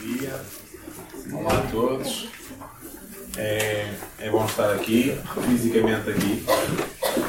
dia. 0.00 0.40
Olá 1.32 1.58
a 1.58 1.70
todos. 1.70 2.28
É, 3.36 3.94
é 4.18 4.30
bom 4.30 4.44
estar 4.46 4.72
aqui, 4.72 5.16
fisicamente 5.46 6.10
aqui. 6.10 6.44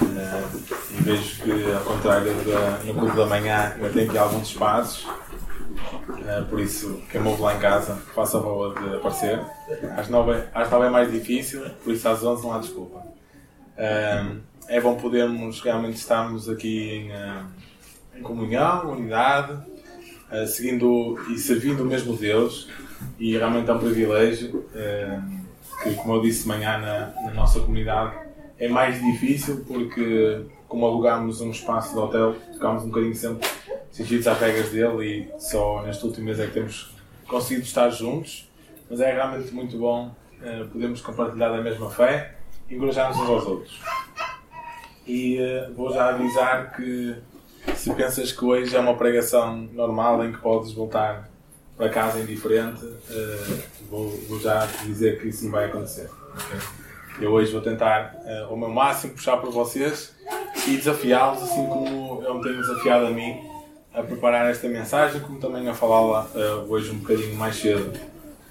Uh, 0.02 0.76
e 0.98 1.04
vejo 1.04 1.44
que, 1.44 1.72
ao 1.74 1.84
contrário 1.84 2.34
da, 2.46 2.84
no 2.86 2.94
clube 2.94 3.16
da 3.16 3.26
manhã, 3.26 3.76
eu 3.78 3.92
tenho 3.92 4.08
aqui 4.08 4.18
alguns 4.18 4.48
espaços. 4.48 5.04
Uh, 5.04 6.46
por 6.50 6.62
isso, 6.62 7.02
quem 7.12 7.22
me 7.22 7.36
lá 7.38 7.56
em 7.56 7.60
casa, 7.60 7.96
faça 8.16 8.38
a 8.38 8.42
favor 8.42 8.80
de 8.80 8.96
aparecer. 8.96 9.42
Às 9.98 10.08
nove, 10.08 10.42
às 10.54 10.72
é 10.72 10.90
mais 10.90 11.12
difícil, 11.12 11.70
por 11.84 11.94
isso 11.94 12.08
às 12.08 12.24
onze 12.24 12.44
não 12.44 12.54
há 12.54 12.60
desculpa. 12.60 13.00
Uh, 13.78 14.40
é 14.68 14.80
bom 14.80 14.96
podermos 14.96 15.60
realmente 15.60 15.98
estarmos 15.98 16.48
aqui 16.48 16.90
em, 16.90 17.12
em 18.18 18.22
comunhão, 18.22 18.92
unidade, 18.92 19.60
uh, 20.32 20.48
seguindo 20.48 21.20
e 21.30 21.38
servindo 21.38 21.84
o 21.84 21.86
mesmo 21.86 22.16
Deus, 22.16 22.68
e 23.20 23.38
realmente 23.38 23.70
é 23.70 23.74
um 23.74 23.80
privilégio 23.80 24.66
uh, 24.74 25.84
que, 25.84 25.96
como 25.96 26.16
eu 26.16 26.22
disse 26.22 26.44
de 26.44 26.48
manhã 26.48 26.78
na, 26.78 27.22
na, 27.24 27.34
nossa 27.34 27.60
comunidade, 27.60 28.16
é 28.58 28.68
mais 28.68 29.02
difícil 29.02 29.64
porque, 29.68 30.42
como 30.68 30.86
alugámos 30.86 31.42
um 31.42 31.52
espaço 31.52 31.94
de 31.94 32.00
hotel, 32.00 32.36
ficámos 32.54 32.84
um 32.84 32.88
bocadinho 32.88 33.16
sempre 33.16 33.48
exigidos 33.92 34.28
às 34.28 34.40
regras 34.40 34.70
dele 34.70 35.06
e 35.06 35.42
só 35.42 35.84
neste 35.84 36.06
último 36.06 36.26
mês 36.26 36.40
é 36.40 36.48
que 36.48 36.54
temos 36.54 36.96
conseguido 37.28 37.64
estar 37.66 37.90
juntos, 37.90 38.50
mas 38.90 39.00
é 39.02 39.12
realmente 39.12 39.54
muito 39.54 39.78
bom 39.78 40.16
uh, 40.42 40.68
podermos 40.68 41.02
compartilhar 41.02 41.54
a 41.54 41.62
mesma 41.62 41.90
fé 41.90 42.36
e 42.70 42.76
encorajar-nos 42.76 43.18
uns 43.18 43.30
aos 43.30 43.46
outros. 43.46 43.80
E 45.08 45.40
vou 45.76 45.92
já 45.92 46.10
avisar 46.10 46.76
que 46.76 47.18
se 47.76 47.94
pensas 47.94 48.32
que 48.32 48.44
hoje 48.44 48.76
é 48.76 48.80
uma 48.80 48.96
pregação 48.96 49.70
normal 49.74 50.24
em 50.26 50.32
que 50.32 50.40
podes 50.40 50.72
voltar 50.72 51.30
para 51.78 51.90
casa 51.90 52.20
indiferente, 52.20 52.86
uh, 52.86 53.64
vou, 53.90 54.10
vou, 54.28 54.40
já 54.40 54.68
dizer 54.86 55.20
que 55.20 55.30
isso 55.30 55.46
não 55.46 55.52
vai 55.52 55.66
acontecer. 55.66 56.10
Okay? 56.34 57.26
Eu 57.26 57.32
hoje 57.32 57.52
vou 57.52 57.62
tentar 57.62 58.16
uh, 58.24 58.52
ao 58.52 58.58
meu 58.58 58.70
máximo 58.70 59.14
puxar 59.14 59.38
por 59.38 59.52
vocês 59.52 60.16
e 60.68 60.78
desafiá-los, 60.78 61.42
assim 61.42 61.66
como 61.68 62.22
eu 62.24 62.36
me 62.36 62.44
tenho 62.44 62.62
desafiado 62.62 63.08
a 63.08 63.10
mim 63.10 63.50
a 63.94 64.04
preparar 64.04 64.50
esta 64.50 64.68
mensagem, 64.68 65.20
como 65.22 65.40
também 65.40 65.68
a 65.68 65.74
falá-la 65.74 66.28
uh, 66.34 66.72
hoje 66.72 66.92
um 66.92 67.00
bocadinho 67.00 67.36
mais 67.36 67.56
cedo. 67.56 67.92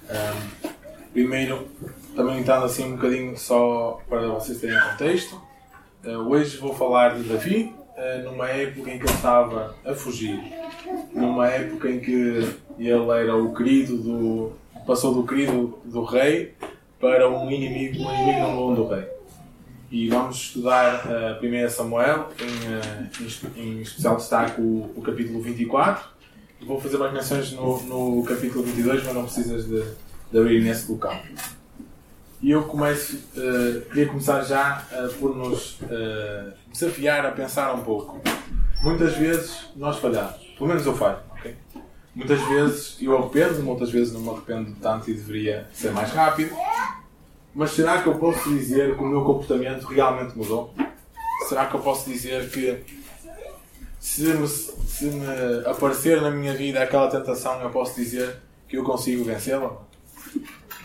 Um, 0.09 0.69
primeiro, 1.13 1.67
também 2.15 2.39
entrando 2.39 2.65
assim 2.65 2.85
um 2.85 2.95
bocadinho 2.95 3.37
só 3.37 4.01
para 4.09 4.27
vocês 4.27 4.59
terem 4.59 4.79
contexto. 4.79 5.41
hoje 6.27 6.57
vou 6.57 6.75
falar 6.75 7.15
de 7.15 7.23
Davi, 7.23 7.73
eh, 7.73 7.80
numa 8.23 8.49
época 8.49 8.91
em 8.91 8.97
que 8.97 9.05
ele 9.05 9.13
estava 9.13 9.75
a 9.85 9.93
fugir, 9.93 10.39
numa 11.13 11.47
época 11.47 11.89
em 11.89 11.99
que 11.99 12.11
ele 12.79 13.11
era 13.11 13.35
o 13.35 13.53
querido 13.53 13.97
do. 13.97 14.51
passou 14.85 15.13
do 15.13 15.25
querido 15.25 15.79
do 15.85 16.03
rei 16.03 16.53
para 16.99 17.29
um 17.29 17.49
inimigo, 17.51 18.03
um 18.03 18.13
inimigo 18.13 18.39
não 18.39 18.55
bom 18.55 18.73
do 18.75 18.87
rei. 18.87 19.05
E 19.91 20.07
vamos 20.07 20.37
estudar 20.37 21.05
uh, 21.05 21.45
1 21.45 21.69
Samuel, 21.69 22.29
em, 22.39 23.25
uh, 23.25 23.59
em, 23.59 23.81
especial 23.81 24.15
destaque 24.15 24.61
o, 24.61 24.89
o 24.95 25.01
capítulo 25.01 25.41
24. 25.41 26.09
Vou 26.65 26.79
fazer 26.79 26.97
mais 26.97 27.11
menções 27.11 27.51
no, 27.51 27.81
no 27.83 28.23
capítulo 28.23 28.63
22, 28.63 29.03
mas 29.03 29.13
não 29.13 29.23
precisas 29.23 29.65
de, 29.67 29.83
de 30.31 30.39
abrir 30.39 30.63
nesse 30.63 30.89
local. 30.89 31.19
E 32.41 32.51
eu 32.51 32.63
começo, 32.63 33.17
uh, 33.35 33.81
queria 33.89 34.07
começar 34.07 34.43
já 34.43 34.85
por 35.19 35.35
nos 35.35 35.81
uh, 35.81 36.53
desafiar 36.71 37.25
a 37.25 37.31
pensar 37.31 37.73
um 37.73 37.83
pouco. 37.83 38.21
Muitas 38.81 39.15
vezes 39.15 39.69
nós 39.75 39.97
falhamos, 39.97 40.35
pelo 40.57 40.69
menos 40.69 40.85
eu 40.85 40.95
falho, 40.95 41.19
ok? 41.31 41.55
Muitas 42.15 42.41
vezes 42.47 42.97
eu 43.01 43.17
arrependo, 43.17 43.63
muitas 43.63 43.91
vezes 43.91 44.13
não 44.13 44.21
me 44.21 44.29
arrependo 44.29 44.75
tanto 44.81 45.09
e 45.09 45.13
deveria 45.13 45.67
ser 45.73 45.91
mais 45.91 46.11
rápido. 46.11 46.55
Mas 47.53 47.71
será 47.71 48.01
que 48.01 48.07
eu 48.07 48.15
posso 48.15 48.49
dizer 48.49 48.95
que 48.95 49.03
o 49.03 49.05
meu 49.05 49.23
comportamento 49.23 49.85
realmente 49.85 50.37
mudou? 50.37 50.73
Será 51.47 51.65
que 51.65 51.75
eu 51.75 51.79
posso 51.81 52.09
dizer 52.09 52.49
que 52.49 52.83
se 53.99 54.23
me, 54.23 54.47
se 54.47 55.05
me 55.05 55.25
aparecer 55.65 56.21
na 56.21 56.31
minha 56.31 56.53
vida 56.55 56.81
aquela 56.81 57.09
tentação, 57.09 57.61
eu 57.61 57.69
posso 57.69 57.95
dizer 57.95 58.37
que 58.67 58.77
eu 58.77 58.83
consigo 58.83 59.23
vencê-la? 59.23 59.77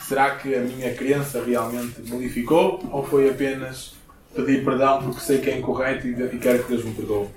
Será 0.06 0.36
que 0.36 0.54
a 0.54 0.60
minha 0.60 0.94
crença 0.94 1.42
realmente 1.42 2.02
modificou 2.02 2.80
ou 2.92 3.04
foi 3.04 3.28
apenas 3.28 3.95
pedir 4.36 4.64
perdão 4.64 5.02
porque 5.02 5.20
sei 5.20 5.38
que 5.38 5.50
é 5.50 5.58
incorreto 5.58 6.06
e 6.06 6.38
quero 6.38 6.62
que 6.62 6.68
Deus 6.68 6.84
me 6.84 6.94
perdoe? 6.94 7.28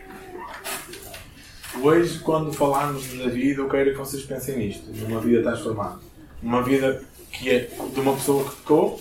Hoje, 1.82 2.20
quando 2.20 2.52
falarmos 2.52 3.08
da 3.18 3.30
vida, 3.30 3.62
eu 3.62 3.70
quero 3.70 3.92
que 3.92 3.98
vocês 3.98 4.24
pensem 4.24 4.58
nisto, 4.58 4.92
numa 4.92 5.22
vida 5.22 5.42
transformada. 5.42 6.00
Uma 6.44 6.62
vida 6.62 7.02
que 7.32 7.50
é 7.50 7.70
de 7.94 8.00
uma 8.00 8.14
pessoa 8.14 8.44
que 8.44 8.56
pecou, 8.58 9.00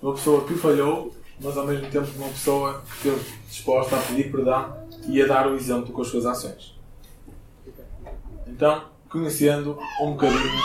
uma 0.00 0.14
pessoa 0.14 0.46
que 0.46 0.54
falhou, 0.54 1.14
mas 1.40 1.56
ao 1.56 1.66
mesmo 1.66 1.88
tempo 1.90 2.06
de 2.06 2.18
uma 2.18 2.28
pessoa 2.28 2.82
que 2.82 3.08
esteve 3.08 3.40
disposta 3.48 3.96
a 3.96 4.00
pedir 4.00 4.30
perdão 4.30 4.76
e 5.08 5.20
a 5.20 5.26
dar 5.26 5.46
o 5.48 5.56
exemplo 5.56 5.92
com 5.92 6.00
as 6.00 6.08
suas 6.08 6.24
ações. 6.24 6.78
Então, 8.46 8.84
conhecendo 9.08 9.78
um 10.00 10.12
bocadinho 10.12 10.60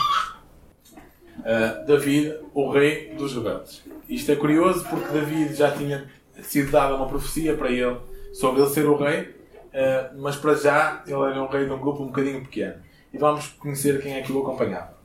uh, 1.39 1.85
David, 1.85 2.35
o 2.53 2.71
rei 2.71 3.13
dos 3.15 3.33
rebeldes. 3.33 3.83
Isto 4.07 4.31
é 4.31 4.35
curioso 4.35 4.85
porque 4.89 5.11
David 5.11 5.53
já 5.55 5.71
tinha 5.71 6.09
sido 6.45 6.71
dada 6.71 6.95
uma 6.95 7.07
profecia 7.07 7.55
para 7.55 7.69
ele 7.69 7.97
sobre 8.33 8.61
ele 8.61 8.69
ser 8.69 8.85
o 8.85 8.95
rei, 8.95 9.21
uh, 9.21 10.19
mas 10.19 10.35
para 10.35 10.55
já 10.55 11.03
ele 11.05 11.15
era 11.15 11.41
um 11.41 11.47
rei 11.47 11.65
de 11.65 11.71
um 11.71 11.79
grupo 11.79 12.03
um 12.03 12.07
bocadinho 12.07 12.41
pequeno. 12.41 12.75
E 13.13 13.17
vamos 13.17 13.47
conhecer 13.47 14.01
quem 14.01 14.15
é 14.15 14.21
que 14.21 14.31
o 14.31 14.41
acompanhava. 14.41 14.95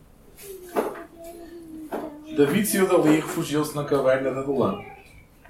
David 2.36 2.66
saiu 2.66 2.86
dali 2.86 3.18
e 3.18 3.20
refugiou-se 3.20 3.74
na 3.74 3.84
caverna 3.84 4.32
de 4.32 4.38
Adulão. 4.38 4.84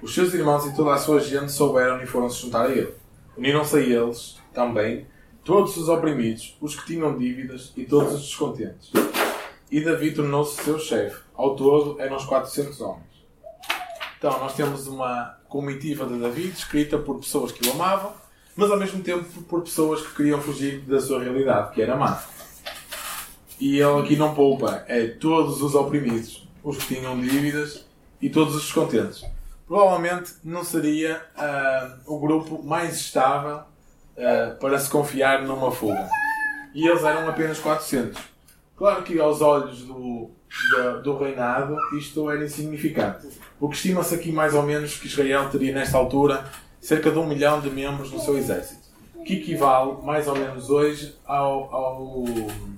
Os 0.01 0.13
seus 0.13 0.33
irmãos 0.33 0.65
e 0.65 0.75
toda 0.75 0.93
a 0.93 0.97
sua 0.97 1.19
gente 1.19 1.51
souberam 1.51 2.01
e 2.01 2.05
foram 2.05 2.29
se 2.29 2.41
juntar 2.41 2.65
a 2.65 2.71
ele. 2.71 2.93
Uniram-se 3.37 3.77
a 3.77 3.79
eles, 3.79 4.37
também, 4.53 5.05
todos 5.43 5.77
os 5.77 5.89
oprimidos, 5.89 6.57
os 6.59 6.75
que 6.75 6.85
tinham 6.87 7.17
dívidas 7.17 7.71
e 7.77 7.85
todos 7.85 8.13
os 8.13 8.21
descontentes 8.21 8.91
e 9.71 9.79
Davi 9.79 10.11
tornou-se 10.11 10.61
seu 10.61 10.77
chefe. 10.77 11.23
Ao 11.33 11.55
todo 11.55 11.99
eram 11.99 12.17
uns 12.17 12.25
400 12.25 12.81
homens. 12.81 13.10
Então, 14.21 14.37
nós 14.37 14.53
temos 14.53 14.85
uma 14.85 15.35
comitiva 15.49 16.05
de 16.05 16.19
Davi 16.19 16.49
descrita 16.49 16.95
por 16.95 17.17
pessoas 17.17 17.51
que 17.51 17.67
o 17.67 17.71
amavam, 17.71 18.13
mas 18.55 18.69
ao 18.69 18.77
mesmo 18.77 19.01
tempo 19.01 19.25
por 19.49 19.63
pessoas 19.63 20.05
que 20.05 20.13
queriam 20.13 20.39
fugir 20.39 20.81
da 20.81 21.01
sua 21.01 21.23
realidade, 21.23 21.73
que 21.73 21.81
era 21.81 21.95
má. 21.95 22.21
E 23.59 23.79
ele 23.79 23.99
aqui 23.99 24.15
não 24.15 24.35
poupa, 24.35 24.85
é 24.87 25.07
todos 25.07 25.63
os 25.63 25.73
oprimidos, 25.73 26.47
os 26.63 26.77
que 26.77 26.93
tinham 26.93 27.19
dívidas 27.19 27.83
e 28.21 28.29
todos 28.29 28.55
os 28.55 28.61
descontentes. 28.61 29.25
Provavelmente 29.67 30.35
não 30.43 30.63
seria 30.63 31.19
uh, 31.35 32.13
o 32.13 32.19
grupo 32.19 32.61
mais 32.61 32.97
estável 32.97 33.61
uh, 34.17 34.55
para 34.59 34.77
se 34.77 34.87
confiar 34.87 35.41
numa 35.41 35.71
fuga. 35.71 36.07
E 36.75 36.87
eles 36.87 37.03
eram 37.03 37.27
apenas 37.27 37.57
400. 37.57 38.21
Claro 38.81 39.03
que 39.03 39.19
aos 39.19 39.41
olhos 39.41 39.83
do, 39.83 40.31
do, 40.71 41.01
do 41.03 41.17
reinado 41.19 41.77
isto 41.95 42.31
era 42.31 42.43
insignificante. 42.43 43.27
Porque 43.59 43.75
estima-se 43.75 44.15
aqui 44.15 44.31
mais 44.31 44.55
ou 44.55 44.63
menos 44.63 44.97
que 44.97 45.05
Israel 45.05 45.47
teria 45.51 45.71
nesta 45.71 45.99
altura 45.99 46.43
cerca 46.79 47.11
de 47.11 47.19
um 47.19 47.27
milhão 47.27 47.61
de 47.61 47.69
membros 47.69 48.11
no 48.11 48.19
seu 48.19 48.35
exército. 48.35 48.81
Que 49.23 49.35
equivale 49.35 50.01
mais 50.01 50.27
ou 50.27 50.35
menos 50.35 50.71
hoje 50.71 51.15
ao, 51.27 51.71
ao, 51.71 52.25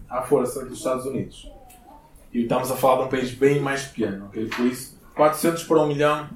à 0.10 0.24
força 0.24 0.66
dos 0.66 0.80
Estados 0.80 1.06
Unidos. 1.06 1.50
E 2.34 2.42
estamos 2.42 2.70
a 2.70 2.76
falar 2.76 2.98
de 2.98 3.04
um 3.04 3.08
país 3.08 3.32
bem 3.32 3.62
mais 3.62 3.84
pequeno. 3.84 4.26
Okay? 4.26 4.48
Por 4.48 4.66
isso, 4.66 5.00
400 5.16 5.64
para 5.64 5.84
um 5.84 5.88
milhão 5.88 6.28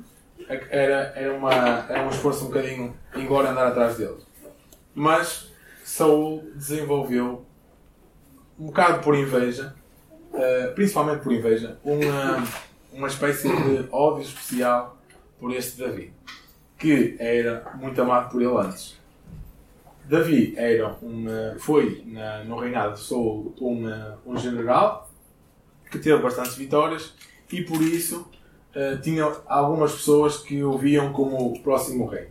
era, 0.47 1.11
era, 1.13 1.33
uma, 1.33 1.53
era 1.53 2.05
um 2.05 2.09
esforço 2.09 2.45
um 2.45 2.47
bocadinho 2.47 2.95
embora 3.13 3.51
andar 3.51 3.67
atrás 3.67 3.97
deles. 3.97 4.25
Mas 4.95 5.51
Saul 5.83 6.49
desenvolveu 6.55 7.45
um 8.59 8.67
bocado 8.67 9.03
por 9.03 9.15
inveja, 9.15 9.73
uh, 10.33 10.73
principalmente 10.73 11.21
por 11.21 11.31
inveja, 11.31 11.77
uma, 11.83 12.43
uma 12.91 13.07
espécie 13.07 13.49
de 13.49 13.87
ódio 13.91 14.23
especial 14.23 14.97
por 15.39 15.53
este 15.53 15.79
Davi, 15.79 16.13
que 16.77 17.15
era 17.19 17.71
muito 17.75 18.01
amado 18.01 18.31
por 18.31 18.41
ele 18.41 18.55
antes. 18.55 18.97
Davi 20.05 20.53
era 20.55 20.95
um, 21.03 21.25
foi, 21.59 22.01
na, 22.05 22.43
no 22.45 22.57
reinado 22.57 22.93
de 22.93 23.01
Saul, 23.01 23.53
um, 23.59 23.85
um 24.25 24.37
general 24.37 25.09
que 25.91 25.99
teve 25.99 26.21
bastantes 26.21 26.55
vitórias 26.55 27.13
e 27.51 27.61
por 27.61 27.81
isso 27.81 28.29
uh, 28.75 29.01
tinha 29.01 29.25
algumas 29.45 29.91
pessoas 29.93 30.37
que 30.37 30.63
o 30.63 30.77
viam 30.77 31.11
como 31.11 31.51
o 31.51 31.59
próximo 31.61 32.05
rei. 32.05 32.29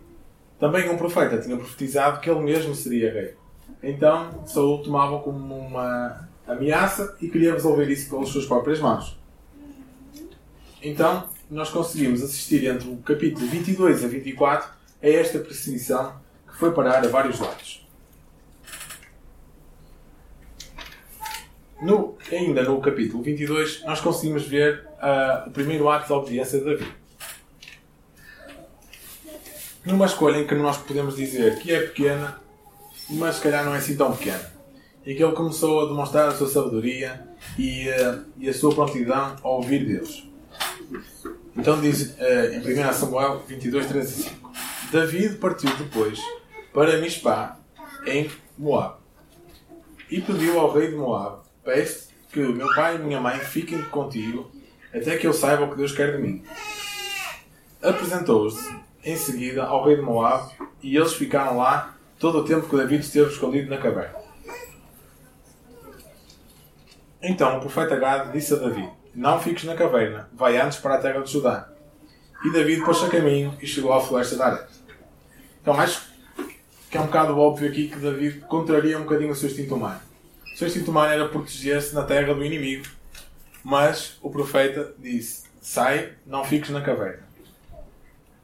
Também 0.59 0.89
um 0.89 0.97
profeta 0.97 1.39
tinha 1.39 1.56
profetizado 1.56 2.21
que 2.21 2.31
ele 2.31 2.41
mesmo 2.41 2.75
seria 2.75 3.12
rei. 3.12 3.35
Então 3.82 4.43
Saul 4.46 4.82
tomava 4.82 5.20
como 5.20 5.55
uma 5.56 6.28
ameaça 6.46 7.17
e 7.20 7.28
queria 7.28 7.52
resolver 7.52 7.88
isso 7.90 8.11
pelas 8.11 8.28
suas 8.28 8.46
próprias 8.46 8.81
mãos. 8.81 9.19
Então, 10.82 11.28
nós 11.50 11.70
conseguimos 11.70 12.23
assistir 12.23 12.64
entre 12.67 12.88
o 12.88 12.96
capítulo 12.99 13.46
22 13.46 14.05
a 14.05 14.08
24 14.08 14.69
a 15.02 15.08
esta 15.08 15.38
perseguição 15.38 16.14
que 16.46 16.56
foi 16.56 16.73
parar 16.73 17.05
a 17.05 17.08
vários 17.08 17.40
lados. 17.40 17.87
no, 21.81 22.17
ainda 22.31 22.62
no 22.62 22.81
capítulo 22.81 23.23
22, 23.23 23.84
nós 23.84 24.00
conseguimos 24.00 24.46
ver 24.46 24.87
uh, 24.94 25.49
o 25.49 25.50
primeiro 25.50 25.88
ato 25.88 26.06
de 26.06 26.12
obediência 26.12 26.58
de 26.58 26.64
Davi. 26.64 26.93
Numa 29.84 30.06
escolha 30.06 30.38
em 30.38 30.46
que 30.46 30.55
nós 30.55 30.78
podemos 30.78 31.17
dizer 31.17 31.58
que 31.58 31.73
é 31.73 31.81
pequena, 31.81 32.40
mas 33.08 33.37
se 33.37 33.43
calhar 33.43 33.64
não 33.64 33.75
é 33.75 33.79
assim 33.79 33.97
tão 33.97 34.14
pequena. 34.17 34.56
E 35.05 35.14
que 35.14 35.23
ele 35.23 35.32
começou 35.32 35.85
a 35.85 35.88
demonstrar 35.88 36.29
a 36.29 36.35
sua 36.35 36.49
sabedoria 36.49 37.26
e, 37.58 37.88
uh, 37.88 38.25
e 38.38 38.49
a 38.49 38.55
sua 38.55 38.75
prontidão 38.75 39.37
a 39.43 39.49
ouvir 39.49 39.87
Deus. 39.87 40.29
Então 41.56 41.81
diz 41.81 42.17
uh, 42.19 42.53
em 42.53 42.88
1 42.88 42.93
Samuel 42.93 43.43
22, 43.47 43.87
3 43.87 44.11
e 44.11 44.23
5: 44.25 44.53
David 44.91 45.37
partiu 45.37 45.70
depois 45.76 46.20
para 46.73 46.99
Mispá, 46.99 47.58
em 48.05 48.31
Moab, 48.58 48.97
e 50.11 50.20
pediu 50.20 50.59
ao 50.59 50.73
rei 50.73 50.88
de 50.88 50.97
Moab: 50.97 51.43
Peço 51.64 52.09
que 52.32 52.41
meu 52.41 52.73
pai 52.75 52.97
e 52.97 52.99
minha 52.99 53.20
mãe 53.20 53.38
fiquem 53.38 53.82
contigo 53.85 54.50
até 54.93 55.17
que 55.17 55.26
eu 55.26 55.32
saiba 55.32 55.64
o 55.64 55.70
que 55.70 55.76
Deus 55.76 55.93
quer 55.93 56.17
de 56.17 56.23
mim. 56.23 56.43
Apresentou-os 57.82 58.56
em 59.05 59.17
seguida 59.17 59.64
ao 59.64 59.85
rei 59.85 59.97
de 59.97 60.02
Moab 60.02 60.52
e 60.82 60.97
eles 60.97 61.14
ficaram 61.14 61.59
lá 61.59 61.96
todo 62.19 62.39
o 62.39 62.45
tempo 62.45 62.69
que 62.69 62.77
David 62.77 63.03
esteve 63.03 63.31
escondido 63.31 63.71
na 63.71 63.79
caverna. 63.79 64.19
Então 67.23 67.59
o 67.59 67.61
profeta 67.61 67.97
Gad 67.97 68.33
disse 68.33 68.55
a 68.55 68.57
Davi: 68.57 68.89
Não 69.15 69.41
fiques 69.41 69.65
na 69.65 69.75
caverna, 69.75 70.29
vai 70.33 70.59
antes 70.59 70.79
para 70.79 70.95
a 70.95 70.99
terra 70.99 71.21
de 71.21 71.33
Judá. 71.33 71.69
E 72.45 72.51
David 72.51 72.85
pôs-se 72.85 73.05
a 73.05 73.09
caminho 73.09 73.57
e 73.61 73.67
chegou 73.67 73.93
à 73.93 74.01
floresta 74.01 74.37
de 74.37 74.43
Aret. 74.43 74.69
Então 75.61 75.79
acho 75.81 76.03
que 76.91 76.97
é 76.97 77.01
um 77.01 77.07
bocado 77.07 77.37
óbvio 77.37 77.69
aqui 77.69 77.89
que 77.89 77.97
David 77.97 78.41
contraria 78.41 78.99
um 78.99 79.03
bocadinho 79.03 79.33
o 79.33 79.35
seu 79.35 79.49
instinto 79.49 79.75
humano. 79.75 80.01
O 80.55 80.57
seu 80.57 80.69
instinto 80.69 80.91
humano 80.91 81.12
era 81.12 81.29
proteger-se 81.29 81.95
na 81.95 82.05
terra 82.05 82.33
do 82.35 82.45
inimigo. 82.45 82.87
Mas 83.65 84.19
o 84.23 84.31
profeta 84.31 84.95
disse: 84.99 85.45
Sai, 85.61 86.12
não 86.25 86.45
fiques 86.45 86.71
na 86.71 86.81
caverna. 86.81 87.27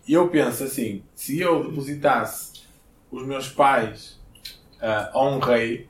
E 0.07 0.15
eu 0.15 0.29
penso 0.29 0.65
assim: 0.65 1.05
se 1.15 1.39
eu 1.39 1.63
depositasse 1.63 2.52
os 3.13 3.27
meus 3.27 3.49
pais 3.49 4.19
uh, 4.81 5.17
a 5.17 5.29
um 5.29 5.39
rei, 5.39 5.87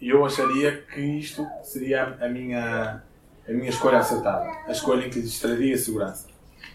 eu 0.00 0.24
acharia 0.24 0.82
que 0.92 1.00
isto 1.00 1.46
seria 1.62 2.16
a 2.18 2.28
minha, 2.28 3.02
a 3.46 3.52
minha 3.52 3.68
escolha 3.68 3.98
acertada. 3.98 4.50
A 4.66 4.72
escolha 4.72 5.06
em 5.06 5.10
que 5.10 5.20
lhes 5.20 5.38
traria 5.38 5.76
segurança. 5.76 6.26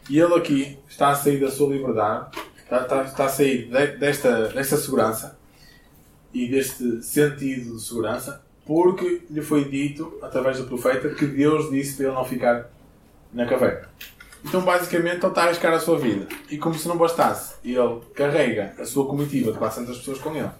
E 0.08 0.20
ele 0.20 0.36
aqui 0.36 0.78
está 0.88 1.10
a 1.10 1.16
sair 1.16 1.40
da 1.40 1.50
sua 1.50 1.74
liberdade, 1.74 2.38
está, 2.60 2.82
está, 2.82 3.04
está 3.04 3.26
a 3.26 3.30
sair 3.30 3.68
de, 3.68 3.98
desta, 3.98 4.50
desta 4.50 4.78
segurança 4.78 5.38
e 6.32 6.48
deste 6.48 7.02
sentido 7.02 7.76
de 7.76 7.82
segurança, 7.82 8.44
porque 8.66 9.24
lhe 9.30 9.42
foi 9.42 9.66
dito, 9.66 10.20
através 10.22 10.60
do 10.60 10.66
profeta, 10.66 11.10
que 11.10 11.26
Deus 11.26 11.72
disse 11.72 11.96
para 11.96 12.06
ele 12.06 12.16
não 12.16 12.26
ficar 12.26 12.70
na 13.34 13.48
caverna. 13.48 13.90
Então, 14.48 14.62
basicamente, 14.62 15.18
ele 15.24 15.28
está 15.28 15.42
a 15.42 15.46
arriscar 15.46 15.74
a 15.74 15.80
sua 15.80 15.98
vida. 15.98 16.28
E 16.52 16.58
como 16.58 16.76
se 16.76 16.88
não 16.88 16.96
bastasse, 16.98 17.56
ele 17.64 18.00
carrega 18.14 18.76
a 18.78 18.86
sua 18.86 19.08
comitiva 19.08 19.52
de 19.52 19.58
400 19.58 19.98
pessoas 19.98 20.20
com 20.20 20.36
ele. 20.36 20.52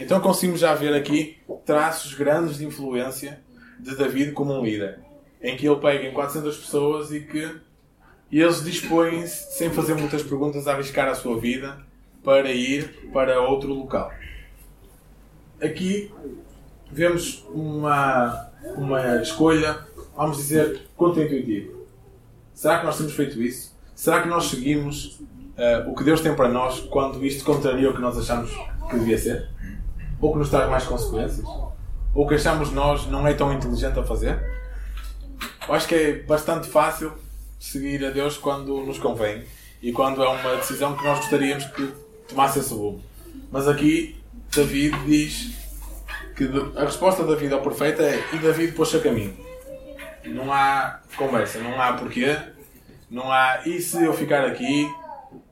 Então, 0.00 0.20
conseguimos 0.20 0.58
já 0.58 0.74
ver 0.74 0.92
aqui 0.92 1.38
traços 1.64 2.12
grandes 2.14 2.58
de 2.58 2.66
influência 2.66 3.40
de 3.78 3.96
David 3.96 4.32
como 4.32 4.52
um 4.52 4.64
líder. 4.64 4.98
Em 5.40 5.56
que 5.56 5.64
ele 5.64 5.76
pega 5.76 6.08
em 6.08 6.12
400 6.12 6.56
pessoas 6.56 7.12
e 7.12 7.20
que 7.20 7.56
eles 8.32 8.64
dispõem-se, 8.64 9.56
sem 9.56 9.70
fazer 9.70 9.94
muitas 9.94 10.24
perguntas, 10.24 10.66
a 10.66 10.72
arriscar 10.72 11.08
a 11.08 11.14
sua 11.14 11.38
vida 11.38 11.78
para 12.24 12.50
ir 12.50 13.10
para 13.12 13.40
outro 13.40 13.72
local. 13.72 14.12
Aqui 15.62 16.10
vemos 16.90 17.44
uma, 17.50 18.50
uma 18.76 19.22
escolha, 19.22 19.86
vamos 20.16 20.38
dizer, 20.38 20.88
contra-intuitiva. 20.96 21.83
Será 22.54 22.78
que 22.78 22.86
nós 22.86 22.96
temos 22.96 23.12
feito 23.12 23.42
isso? 23.42 23.74
Será 23.94 24.22
que 24.22 24.28
nós 24.28 24.46
seguimos 24.46 25.18
uh, 25.58 25.90
o 25.90 25.94
que 25.94 26.04
Deus 26.04 26.20
tem 26.20 26.34
para 26.34 26.48
nós 26.48 26.80
quando 26.80 27.24
isto 27.26 27.44
contraria 27.44 27.90
o 27.90 27.94
que 27.94 28.00
nós 28.00 28.16
achamos 28.16 28.50
que 28.88 28.98
devia 28.98 29.18
ser? 29.18 29.48
Ou 30.20 30.32
que 30.32 30.38
nos 30.38 30.48
traz 30.48 30.70
mais 30.70 30.84
consequências? 30.84 31.44
Ou 32.14 32.26
que 32.26 32.34
achamos 32.34 32.70
nós 32.70 33.06
não 33.08 33.26
é 33.26 33.34
tão 33.34 33.52
inteligente 33.52 33.98
a 33.98 34.04
fazer? 34.04 34.38
Eu 35.66 35.74
acho 35.74 35.88
que 35.88 35.94
é 35.94 36.12
bastante 36.22 36.68
fácil 36.68 37.12
seguir 37.58 38.04
a 38.04 38.10
Deus 38.10 38.38
quando 38.38 38.84
nos 38.84 38.98
convém 38.98 39.44
e 39.82 39.92
quando 39.92 40.22
é 40.22 40.28
uma 40.28 40.56
decisão 40.56 40.96
que 40.96 41.04
nós 41.04 41.18
gostaríamos 41.18 41.64
que 41.66 41.92
tomasse 42.28 42.60
esse 42.60 42.72
rumo. 42.72 43.02
Mas 43.50 43.66
aqui 43.66 44.16
David 44.54 44.96
diz 45.06 45.54
que 46.36 46.48
a 46.76 46.84
resposta 46.84 47.24
da 47.24 47.34
David 47.34 47.52
ao 47.52 47.62
profeta 47.62 48.02
é 48.02 48.22
e 48.32 48.38
David 48.38 48.72
pôs-se 48.72 48.96
a 48.96 49.00
caminho. 49.00 49.43
Não 50.26 50.52
há 50.52 51.00
conversa, 51.16 51.58
não 51.60 51.80
há 51.80 51.92
porquê, 51.92 52.36
não 53.10 53.30
há 53.30 53.60
e 53.66 53.80
se 53.80 54.02
eu 54.02 54.12
ficar 54.14 54.44
aqui, 54.44 54.90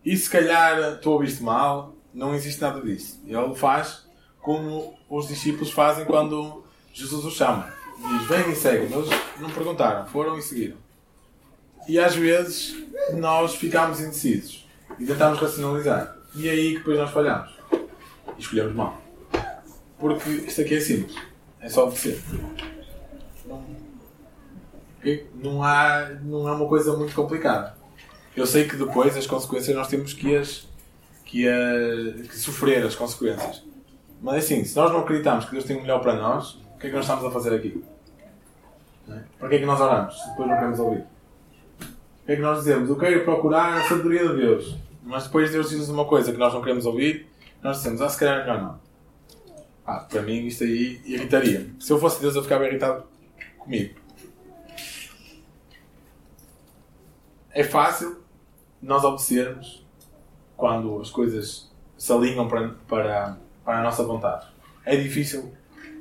e 0.05 0.17
se 0.17 0.29
calhar 0.29 0.99
tu 0.99 1.11
ouviste 1.11 1.43
mal, 1.43 1.95
não 2.13 2.35
existe 2.35 2.61
nada 2.61 2.81
disso. 2.81 3.23
Ele 3.27 3.55
faz 3.55 4.07
como 4.41 4.99
os 5.09 5.29
discípulos 5.29 5.71
fazem 5.71 6.05
quando 6.05 6.65
Jesus 6.93 7.25
os 7.25 7.35
chama. 7.35 7.73
Diz, 7.97 8.27
vem 8.27 8.51
e 8.51 8.57
segue. 8.57 8.93
Eles 8.93 9.09
não 9.41 9.51
perguntaram, 9.51 10.07
foram 10.07 10.37
e 10.39 10.43
seguiram. 10.43 10.77
E 11.89 11.99
às 11.99 12.15
vezes 12.15 12.77
nós 13.15 13.55
ficamos 13.55 14.01
indecisos 14.01 14.69
e 14.99 15.07
tentamos 15.07 15.39
racionalizar. 15.39 16.17
E 16.35 16.49
é 16.49 16.53
aí 16.53 16.73
que 16.73 16.79
depois 16.79 16.99
nós 16.99 17.11
falhamos. 17.11 17.51
E 18.37 18.41
escolhemos 18.41 18.75
mal. 18.75 19.01
Porque 19.99 20.29
isto 20.31 20.61
aqui 20.61 20.75
é 20.75 20.81
simples. 20.81 21.17
É 21.61 21.69
só 21.69 21.85
obedecer. 21.85 22.21
Não, 25.35 25.63
há, 25.63 26.11
não 26.23 26.49
é 26.49 26.53
uma 26.53 26.69
coisa 26.69 26.97
muito 26.97 27.15
complicada. 27.15 27.77
Eu 28.37 28.47
sei 28.47 28.67
que 28.67 28.77
depois 28.77 29.17
as 29.17 29.27
consequências 29.27 29.77
nós 29.77 29.89
temos 29.89 30.13
que, 30.13 30.37
as, 30.37 30.69
que, 31.25 31.45
que 32.29 32.37
sofrer 32.37 32.85
as 32.85 32.95
consequências. 32.95 33.63
Mas 34.23 34.45
assim, 34.45 34.65
se 34.65 34.77
nós 34.77 34.93
não 34.93 35.01
acreditamos 35.01 35.45
que 35.45 35.53
Deus 35.53 35.65
tem 35.65 35.77
o 35.77 35.81
melhor 35.81 36.01
para 36.01 36.15
nós, 36.15 36.55
o 36.55 36.79
que 36.79 36.87
é 36.87 36.91
que 36.91 36.97
nós 36.97 37.05
estamos 37.05 37.25
a 37.25 37.31
fazer 37.31 37.55
aqui? 37.55 37.83
É? 39.11 39.21
Para 39.39 39.49
que 39.49 39.57
é 39.57 39.59
que 39.59 39.67
nós 39.67 39.81
oramos 39.81 40.19
se 40.19 40.31
depois 40.31 40.49
não 40.49 40.57
queremos 40.57 40.79
ouvir? 40.79 41.01
O 41.01 42.27
que 42.27 42.33
é 42.33 42.37
que 42.37 42.43
nós 42.43 42.59
dizemos? 42.59 42.89
Eu 42.89 42.97
quero 42.97 43.25
procurar 43.25 43.81
a 43.81 43.89
sabedoria 43.89 44.29
de 44.29 44.37
Deus. 44.37 44.77
Mas 45.03 45.25
depois 45.25 45.51
Deus 45.51 45.71
diz-nos 45.71 45.89
uma 45.89 46.05
coisa 46.05 46.33
que 46.33 46.39
nós 46.39 46.55
não 46.55 46.61
queremos 46.61 46.87
ouvir, 46.87 47.27
nós 47.61 47.79
dizemos, 47.79 48.01
ah, 48.01 48.09
se 48.09 48.19
calhar 48.19 48.39
é 48.39 48.41
melhor 48.43 48.63
não. 48.63 48.81
Ah, 49.85 50.07
para 50.09 50.23
mim 50.23 50.47
isto 50.47 50.63
aí 50.63 51.01
irritaria. 51.05 51.69
Se 51.81 51.93
eu 51.93 51.99
fosse 51.99 52.21
Deus, 52.21 52.37
eu 52.37 52.43
ficava 52.43 52.65
irritado 52.65 53.03
comigo. 53.59 53.95
É 57.55 57.63
fácil 57.63 58.23
nós 58.81 59.05
obedecermos 59.05 59.85
quando 60.57 61.01
as 61.01 61.11
coisas 61.11 61.71
se 61.99 62.13
alinham 62.13 62.49
para, 62.49 62.71
para, 62.89 63.37
para 63.65 63.81
a 63.81 63.83
nossa 63.83 64.03
vontade. 64.05 64.47
É 64.85 64.97
difícil 64.97 65.53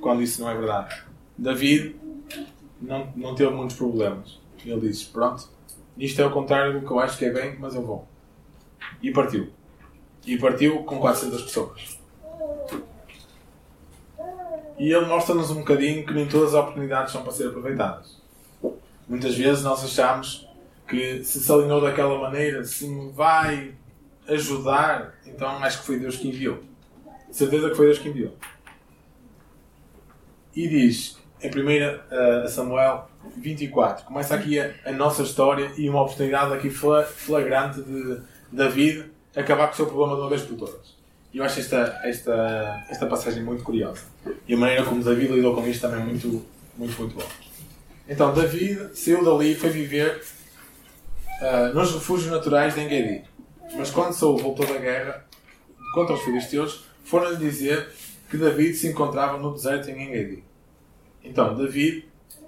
quando 0.01 0.21
isso 0.21 0.41
não 0.41 0.49
é 0.49 0.55
verdade. 0.55 1.03
David 1.37 1.95
não, 2.81 3.11
não 3.15 3.35
teve 3.35 3.51
muitos 3.51 3.75
problemas. 3.75 4.39
Ele 4.65 4.79
disse: 4.81 5.05
Pronto, 5.07 5.49
isto 5.97 6.21
é 6.21 6.25
o 6.25 6.31
contrário 6.31 6.79
do 6.79 6.85
que 6.85 6.91
eu 6.91 6.99
acho 6.99 7.17
que 7.17 7.25
é 7.25 7.31
bem, 7.31 7.57
mas 7.59 7.75
eu 7.75 7.85
vou. 7.85 8.07
E 9.01 9.11
partiu. 9.11 9.51
E 10.25 10.37
partiu 10.37 10.83
com 10.83 10.99
400 10.99 11.41
pessoas. 11.43 11.99
E 14.79 14.91
ele 14.91 15.05
mostra-nos 15.05 15.51
um 15.51 15.59
bocadinho 15.59 16.05
que 16.05 16.13
nem 16.13 16.27
todas 16.27 16.55
as 16.55 16.61
oportunidades 16.61 17.11
são 17.11 17.23
para 17.23 17.31
ser 17.31 17.47
aproveitadas. 17.47 18.19
Muitas 19.07 19.35
vezes 19.35 19.63
nós 19.63 19.83
achamos 19.83 20.47
que 20.91 21.23
se 21.23 21.39
se 21.39 21.51
alinhou 21.51 21.79
daquela 21.79 22.19
maneira, 22.19 22.63
se 22.65 22.85
me 22.85 23.11
vai 23.13 23.73
ajudar, 24.27 25.15
então 25.25 25.47
acho 25.63 25.79
que 25.79 25.85
foi 25.85 25.99
Deus 25.99 26.17
que 26.17 26.27
enviou. 26.27 26.59
Certeza 27.31 27.69
que 27.69 27.75
foi 27.75 27.85
Deus 27.85 27.97
que 27.97 28.09
enviou. 28.09 28.35
E 30.53 30.67
diz 30.67 31.17
em 31.41 31.49
1 31.49 31.69
eh, 31.69 32.47
Samuel 32.49 33.09
24. 33.37 34.05
Começa 34.05 34.35
aqui 34.35 34.59
a, 34.59 34.73
a, 34.85 34.91
nossa 34.91 35.23
história 35.23 35.71
e 35.77 35.89
uma 35.89 36.01
oportunidade 36.01 36.53
aqui 36.53 36.69
flagrante 36.69 37.81
de 37.81 38.19
David 38.51 39.05
acabar 39.33 39.67
com 39.67 39.73
o 39.73 39.75
seu 39.77 39.85
problema 39.87 40.15
de 40.15 40.21
uma 40.21 40.29
vez 40.29 40.41
por 40.41 40.57
todas. 40.57 40.97
E 41.33 41.37
eu 41.37 41.45
acho 41.45 41.61
esta, 41.61 42.01
esta, 42.03 42.85
esta 42.89 43.05
passagem 43.05 43.41
muito 43.41 43.63
curiosa. 43.63 44.03
E 44.45 44.53
a 44.53 44.57
maneira 44.57 44.83
como 44.83 45.01
David 45.01 45.31
lidou 45.31 45.55
com 45.55 45.65
isto 45.65 45.81
também 45.81 46.05
muito, 46.05 46.45
muito, 46.77 46.99
muito 46.99 47.15
boa. 47.15 47.27
Então, 48.09 48.33
David 48.33 48.89
saiu 48.93 49.23
dali 49.23 49.53
e 49.53 49.55
foi 49.55 49.69
viver 49.69 50.21
uh, 51.41 51.73
nos 51.73 51.93
refúgios 51.93 52.31
naturais 52.31 52.75
de 52.75 52.81
Engedi. 52.81 53.23
Mas 53.75 53.89
quando 53.89 54.13
Saul 54.13 54.37
voltou 54.37 54.65
da 54.65 54.77
guerra 54.77 55.25
contra 55.93 56.15
os 56.15 56.21
filisteus, 56.21 56.85
foram-lhe 57.03 57.37
dizer 57.37 57.89
que 58.29 58.37
David 58.37 58.75
se 58.75 58.87
encontrava 58.87 59.37
no 59.37 59.51
deserto 59.53 59.89
em 59.89 60.03
Engedi. 60.03 60.43
Então, 61.23 61.55
David 61.55 62.05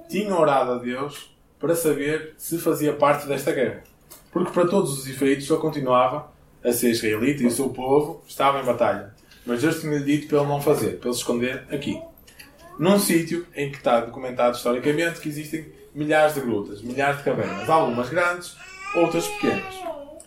tinha 0.10 0.34
orado 0.36 0.72
a 0.74 0.78
Deus 0.78 1.36
para 1.60 1.76
saber 1.76 2.34
se 2.38 2.58
fazia 2.58 2.94
parte 2.94 3.28
desta 3.28 3.52
guerra. 3.52 3.84
Porque, 4.32 4.52
para 4.52 4.68
todos 4.68 4.98
os 5.00 5.08
efeitos, 5.08 5.50
ele 5.50 5.60
continuava 5.60 6.32
a 6.64 6.72
ser 6.72 6.92
israelita 6.92 7.44
e 7.44 7.48
o 7.48 7.52
seu 7.52 7.70
povo 7.70 8.24
estava 8.28 8.60
em 8.60 8.66
batalha. 8.66 9.14
Mas 9.46 9.62
Deus 9.62 9.82
tinha 9.82 10.00
dito 10.00 10.28
para 10.28 10.40
ele 10.40 10.48
não 10.48 10.62
fazer, 10.62 11.00
para 11.00 11.10
ele 11.10 11.14
se 11.14 11.22
esconder 11.22 11.66
aqui. 11.70 12.02
num 12.80 12.98
sítio 12.98 13.46
em 13.56 13.70
que 13.70 13.78
está 13.78 14.00
documentado 14.02 14.58
historicamente 14.58 15.20
que 15.20 15.30
existem 15.30 15.72
milhares 15.94 16.34
de 16.34 16.42
grutas, 16.42 16.82
milhares 16.82 17.18
de 17.18 17.24
cavernas, 17.24 17.70
algumas 17.70 18.10
grandes, 18.10 18.58
outras 18.96 19.28
pequenas. 19.28 19.76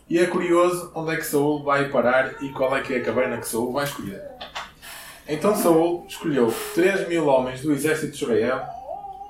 E 0.08 0.18
é 0.18 0.26
curioso 0.26 0.92
onde 0.94 1.14
é 1.14 1.16
que 1.16 1.26
Saul 1.26 1.62
vai 1.64 1.88
parar 1.88 2.42
e 2.42 2.50
qual 2.50 2.76
é 2.76 2.82
que 2.82 2.94
é 2.94 2.98
a 2.98 3.02
caverna 3.02 3.38
que 3.38 3.48
Saul 3.48 3.72
vai 3.72 3.84
escolher. 3.84 4.22
Então 5.28 5.56
Saul 5.56 6.06
escolheu 6.08 6.54
3 6.74 7.08
mil 7.08 7.26
homens 7.26 7.62
do 7.62 7.72
exército 7.72 8.16
de 8.16 8.22
Israel 8.22 8.62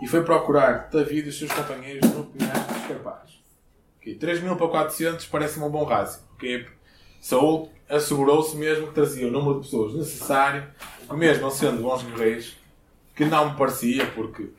e 0.02 0.06
foi 0.06 0.22
procurar 0.22 0.90
David 0.90 1.26
e 1.26 1.28
os 1.30 1.38
seus 1.38 1.50
companheiros 1.50 2.10
no 2.10 2.24
penhasco 2.24 2.74
escarpados. 2.74 3.42
Okay. 3.98 4.14
3 4.14 4.42
mil 4.42 4.56
para 4.56 4.68
400 4.68 5.24
parece-me 5.26 5.64
um 5.64 5.70
bom 5.70 5.84
rácio. 5.84 6.20
Okay. 6.34 6.66
Saul 7.20 7.70
assegurou-se 7.88 8.54
mesmo 8.56 8.88
que 8.88 8.94
trazia 8.94 9.26
o 9.26 9.30
número 9.30 9.54
de 9.54 9.66
pessoas 9.66 9.94
necessário, 9.94 10.64
mesmo 11.12 11.50
sendo 11.50 11.82
bons 11.82 12.02
guerreiros, 12.02 12.56
que 13.14 13.24
não 13.24 13.50
me 13.50 13.56
parecia, 13.56 14.06
porque, 14.08 14.50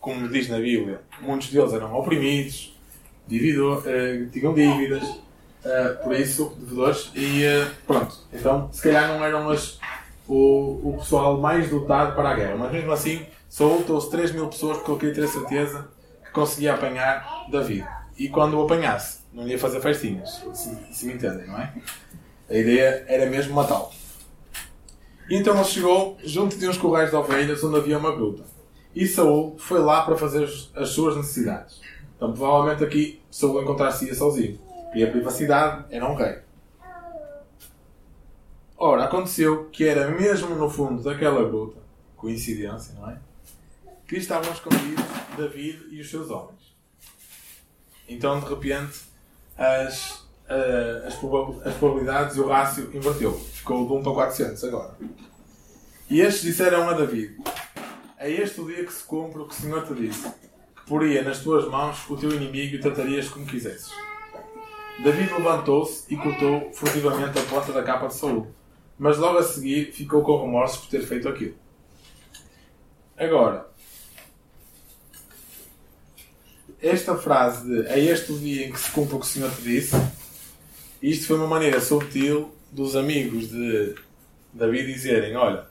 como 0.00 0.28
diz 0.28 0.48
na 0.48 0.58
Bíblia, 0.58 1.00
muitos 1.20 1.48
deles 1.48 1.72
eram 1.72 1.94
oprimidos, 1.94 2.71
divido, 3.32 3.78
uh, 3.78 4.30
tinham 4.30 4.52
dívidas, 4.52 5.02
uh, 5.02 6.04
por 6.04 6.14
isso, 6.14 6.54
devedores, 6.58 7.10
e 7.14 7.44
uh, 7.44 7.70
pronto. 7.86 8.16
Então, 8.32 8.68
se 8.72 8.82
calhar 8.82 9.08
não 9.08 9.24
eram 9.24 9.48
as, 9.48 9.78
o, 10.28 10.90
o 10.90 10.96
pessoal 10.98 11.40
mais 11.40 11.70
dotado 11.70 12.14
para 12.14 12.30
a 12.30 12.34
guerra, 12.34 12.56
mas 12.56 12.72
mesmo 12.72 12.92
assim, 12.92 13.26
Saul 13.48 13.82
trouxe 13.84 14.10
3 14.10 14.32
mil 14.32 14.48
pessoas 14.48 14.78
porque 14.78 14.90
eu 14.90 14.98
queria 14.98 15.14
ter 15.14 15.28
certeza 15.28 15.88
que 16.24 16.30
conseguia 16.30 16.74
apanhar 16.74 17.46
David. 17.50 17.86
E 18.18 18.28
quando 18.28 18.58
o 18.58 18.64
apanhasse, 18.64 19.20
não 19.32 19.48
ia 19.48 19.58
fazer 19.58 19.80
festinhas, 19.80 20.44
se, 20.52 20.76
se 20.92 21.06
me 21.06 21.14
entendem, 21.14 21.46
não 21.46 21.58
é? 21.58 21.72
A 22.50 22.54
ideia 22.54 23.04
era 23.08 23.30
mesmo 23.30 23.54
matá-lo. 23.54 23.90
Então 25.30 25.54
ele 25.54 25.64
chegou 25.64 26.18
junto 26.22 26.58
de 26.58 26.68
uns 26.68 26.76
corrais 26.76 27.08
de 27.08 27.16
ovelhas 27.16 27.64
onde 27.64 27.78
havia 27.78 27.96
uma 27.96 28.14
gruta. 28.14 28.42
E 28.94 29.06
Saul 29.06 29.56
foi 29.58 29.80
lá 29.80 30.02
para 30.02 30.16
fazer 30.16 30.46
as 30.74 30.90
suas 30.90 31.16
necessidades. 31.16 31.80
Então 32.22 32.32
provavelmente 32.34 32.84
aqui 32.84 33.20
Saul 33.28 33.62
encontrar-se 33.62 34.14
sozinho. 34.14 34.56
E 34.94 35.02
a 35.02 35.10
privacidade 35.10 35.86
era 35.90 36.08
um 36.08 36.14
rei. 36.14 36.38
Ora, 38.78 39.06
aconteceu 39.06 39.68
que 39.70 39.84
era 39.84 40.08
mesmo 40.08 40.54
no 40.54 40.70
fundo 40.70 41.02
daquela 41.02 41.42
gruta, 41.44 41.80
coincidência, 42.16 42.94
não 42.94 43.10
é? 43.10 43.18
Que 44.06 44.18
estavam 44.18 44.52
escondidos 44.52 45.04
David 45.36 45.88
e 45.90 46.00
os 46.00 46.08
seus 46.08 46.30
homens. 46.30 46.76
Então, 48.08 48.38
de 48.38 48.46
repente, 48.46 49.00
as 49.58 50.24
uh, 50.48 51.06
as, 51.06 51.66
as, 51.66 51.74
probabilidades 51.74 52.36
e 52.36 52.40
o 52.40 52.46
rácio 52.46 52.88
inverteu. 52.94 53.32
Ficou 53.32 53.84
de 53.84 53.92
1 53.94 54.02
para 54.04 54.12
400 54.12 54.64
agora. 54.64 54.96
E 56.08 56.20
estes 56.20 56.42
disseram 56.42 56.88
a 56.88 56.92
David: 56.92 57.36
É 58.16 58.30
este 58.30 58.60
o 58.60 58.66
dia 58.66 58.84
que 58.84 58.92
se 58.92 59.02
cumpre 59.02 59.42
o 59.42 59.48
que 59.48 59.54
o 59.54 59.56
Senhor 59.56 59.84
te 59.84 59.94
disse, 59.94 60.32
poria 60.92 61.22
nas 61.22 61.38
tuas 61.38 61.66
mãos 61.68 62.04
o 62.10 62.18
teu 62.18 62.30
inimigo 62.34 62.76
e 62.76 62.78
tratarias 62.78 63.26
como 63.26 63.46
quisesses. 63.46 63.90
David 65.02 65.32
levantou-se 65.32 66.04
e 66.12 66.18
cortou 66.18 66.70
furtivamente 66.74 67.38
a 67.38 67.42
ponta 67.44 67.72
da 67.72 67.82
capa 67.82 68.08
de 68.08 68.14
Saul, 68.14 68.52
mas 68.98 69.16
logo 69.16 69.38
a 69.38 69.42
seguir 69.42 69.90
ficou 69.90 70.22
com 70.22 70.42
remorsos 70.42 70.80
por 70.80 70.90
ter 70.90 71.00
feito 71.00 71.26
aquilo. 71.30 71.54
Agora, 73.16 73.66
esta 76.78 77.16
frase 77.16 77.66
de 77.66 77.86
é 77.86 77.98
este 77.98 78.30
o 78.30 78.38
dia 78.38 78.66
em 78.66 78.70
que 78.70 78.78
se 78.78 78.90
cumpre 78.90 79.16
o 79.16 79.18
que 79.18 79.24
o 79.24 79.28
Senhor 79.28 79.50
te 79.50 79.62
disse 79.62 79.96
isto 81.00 81.26
foi 81.26 81.38
uma 81.38 81.46
maneira 81.46 81.80
subtil 81.80 82.54
dos 82.70 82.96
amigos 82.96 83.48
de 83.48 83.94
David 84.52 84.92
dizerem: 84.92 85.36
Olha, 85.36 85.64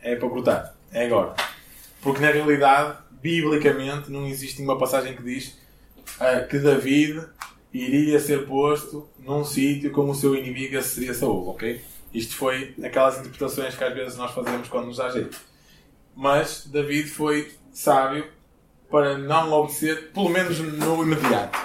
é 0.00 0.16
para 0.16 0.30
cortar, 0.30 0.74
é 0.90 1.04
agora. 1.04 1.34
Porque 2.00 2.22
na 2.22 2.30
realidade, 2.30 3.02
biblicamente, 3.22 4.10
não 4.10 4.26
existe 4.26 4.60
uma 4.60 4.76
passagem 4.76 5.14
que 5.14 5.22
diz 5.22 5.58
uh, 6.20 6.46
que 6.48 6.58
David 6.58 7.24
iria 7.72 8.18
ser 8.20 8.46
posto 8.46 9.08
num 9.18 9.44
sítio 9.44 9.90
como 9.92 10.12
o 10.12 10.14
seu 10.14 10.34
inimigo 10.34 10.80
seria 10.82 11.14
Saúl, 11.14 11.48
ok? 11.48 11.80
Isto 12.12 12.36
foi 12.36 12.74
aquelas 12.82 13.18
interpretações 13.18 13.74
que 13.74 13.84
às 13.84 13.94
vezes 13.94 14.18
nós 14.18 14.32
fazemos 14.32 14.68
quando 14.68 14.86
nos 14.86 14.98
dá 14.98 15.08
jeito. 15.08 15.40
Mas 16.14 16.66
David 16.66 17.08
foi 17.08 17.50
sábio 17.72 18.26
para 18.90 19.16
não 19.16 19.50
obedecer, 19.52 20.12
pelo 20.12 20.28
menos 20.28 20.58
no 20.58 21.02
imediato. 21.02 21.58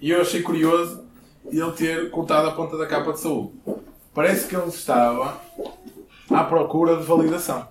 E 0.00 0.10
eu 0.10 0.20
achei 0.20 0.42
curioso 0.42 1.06
ele 1.46 1.72
ter 1.72 2.10
cortado 2.10 2.48
a 2.48 2.52
ponta 2.52 2.76
da 2.76 2.86
capa 2.86 3.12
de 3.12 3.20
saúde. 3.20 3.54
Parece 4.12 4.46
que 4.46 4.54
ele 4.54 4.68
estava 4.68 5.40
à 6.30 6.44
procura 6.44 6.96
de 6.96 7.04
validação 7.04 7.66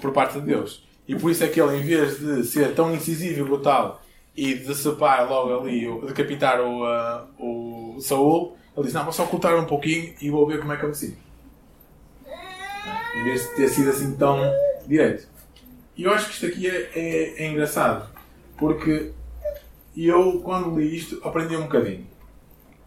por 0.00 0.12
parte 0.12 0.38
de 0.38 0.46
Deus. 0.46 0.86
E 1.12 1.14
por 1.14 1.30
isso 1.30 1.44
é 1.44 1.48
que 1.48 1.60
ele, 1.60 1.76
em 1.76 1.82
vez 1.82 2.18
de 2.18 2.42
ser 2.42 2.74
tão 2.74 2.94
incisivo 2.94 3.40
e 3.40 3.44
brutal 3.44 4.02
e 4.34 4.54
de 4.54 4.64
decepar 4.64 5.28
logo 5.28 5.60
ali, 5.60 5.86
decapitar 6.06 6.58
o, 6.58 6.86
uh, 6.86 7.96
o 7.96 8.00
Saul, 8.00 8.56
ele 8.74 8.86
disse: 8.86 8.96
Não, 8.96 9.04
vou 9.04 9.12
só 9.12 9.26
cortar 9.26 9.54
um 9.56 9.66
pouquinho 9.66 10.14
e 10.22 10.30
vou 10.30 10.46
ver 10.46 10.58
como 10.58 10.72
é 10.72 10.76
que 10.78 10.84
eu 10.84 10.88
me 10.88 10.94
sinto. 10.94 11.18
Em 13.14 13.24
vez 13.24 13.42
de 13.42 13.56
ter 13.56 13.68
sido 13.68 13.90
assim 13.90 14.16
tão 14.16 14.40
direito. 14.86 15.28
E 15.98 16.04
eu 16.04 16.14
acho 16.14 16.28
que 16.28 16.32
isto 16.32 16.46
aqui 16.46 16.66
é, 16.66 16.90
é, 16.94 17.44
é 17.44 17.46
engraçado, 17.46 18.08
porque 18.56 19.12
eu, 19.94 20.40
quando 20.42 20.80
li 20.80 20.96
isto, 20.96 21.20
aprendi 21.22 21.54
um 21.54 21.64
bocadinho 21.64 22.06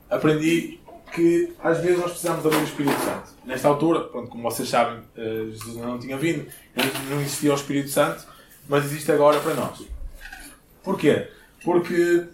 aprendi 0.10 0.80
que 1.16 1.54
às 1.64 1.80
vezes 1.80 1.98
nós 1.98 2.12
precisamos 2.12 2.46
abrir 2.46 2.60
o 2.60 2.64
Espírito 2.64 3.00
Santo. 3.00 3.30
Nesta 3.46 3.70
altura, 3.70 4.02
pronto, 4.02 4.30
como 4.30 4.44
vocês 4.44 4.68
sabem, 4.68 5.02
eh, 5.16 5.48
Jesus 5.50 5.78
não 5.78 5.98
tinha 5.98 6.18
vindo, 6.18 6.46
não 7.10 7.22
existia 7.22 7.54
o 7.54 7.56
Espírito 7.56 7.90
Santo, 7.90 8.28
mas 8.68 8.84
existe 8.84 9.10
agora 9.12 9.40
para 9.40 9.54
nós. 9.54 9.82
Porquê? 10.84 11.30
Porque 11.64 12.26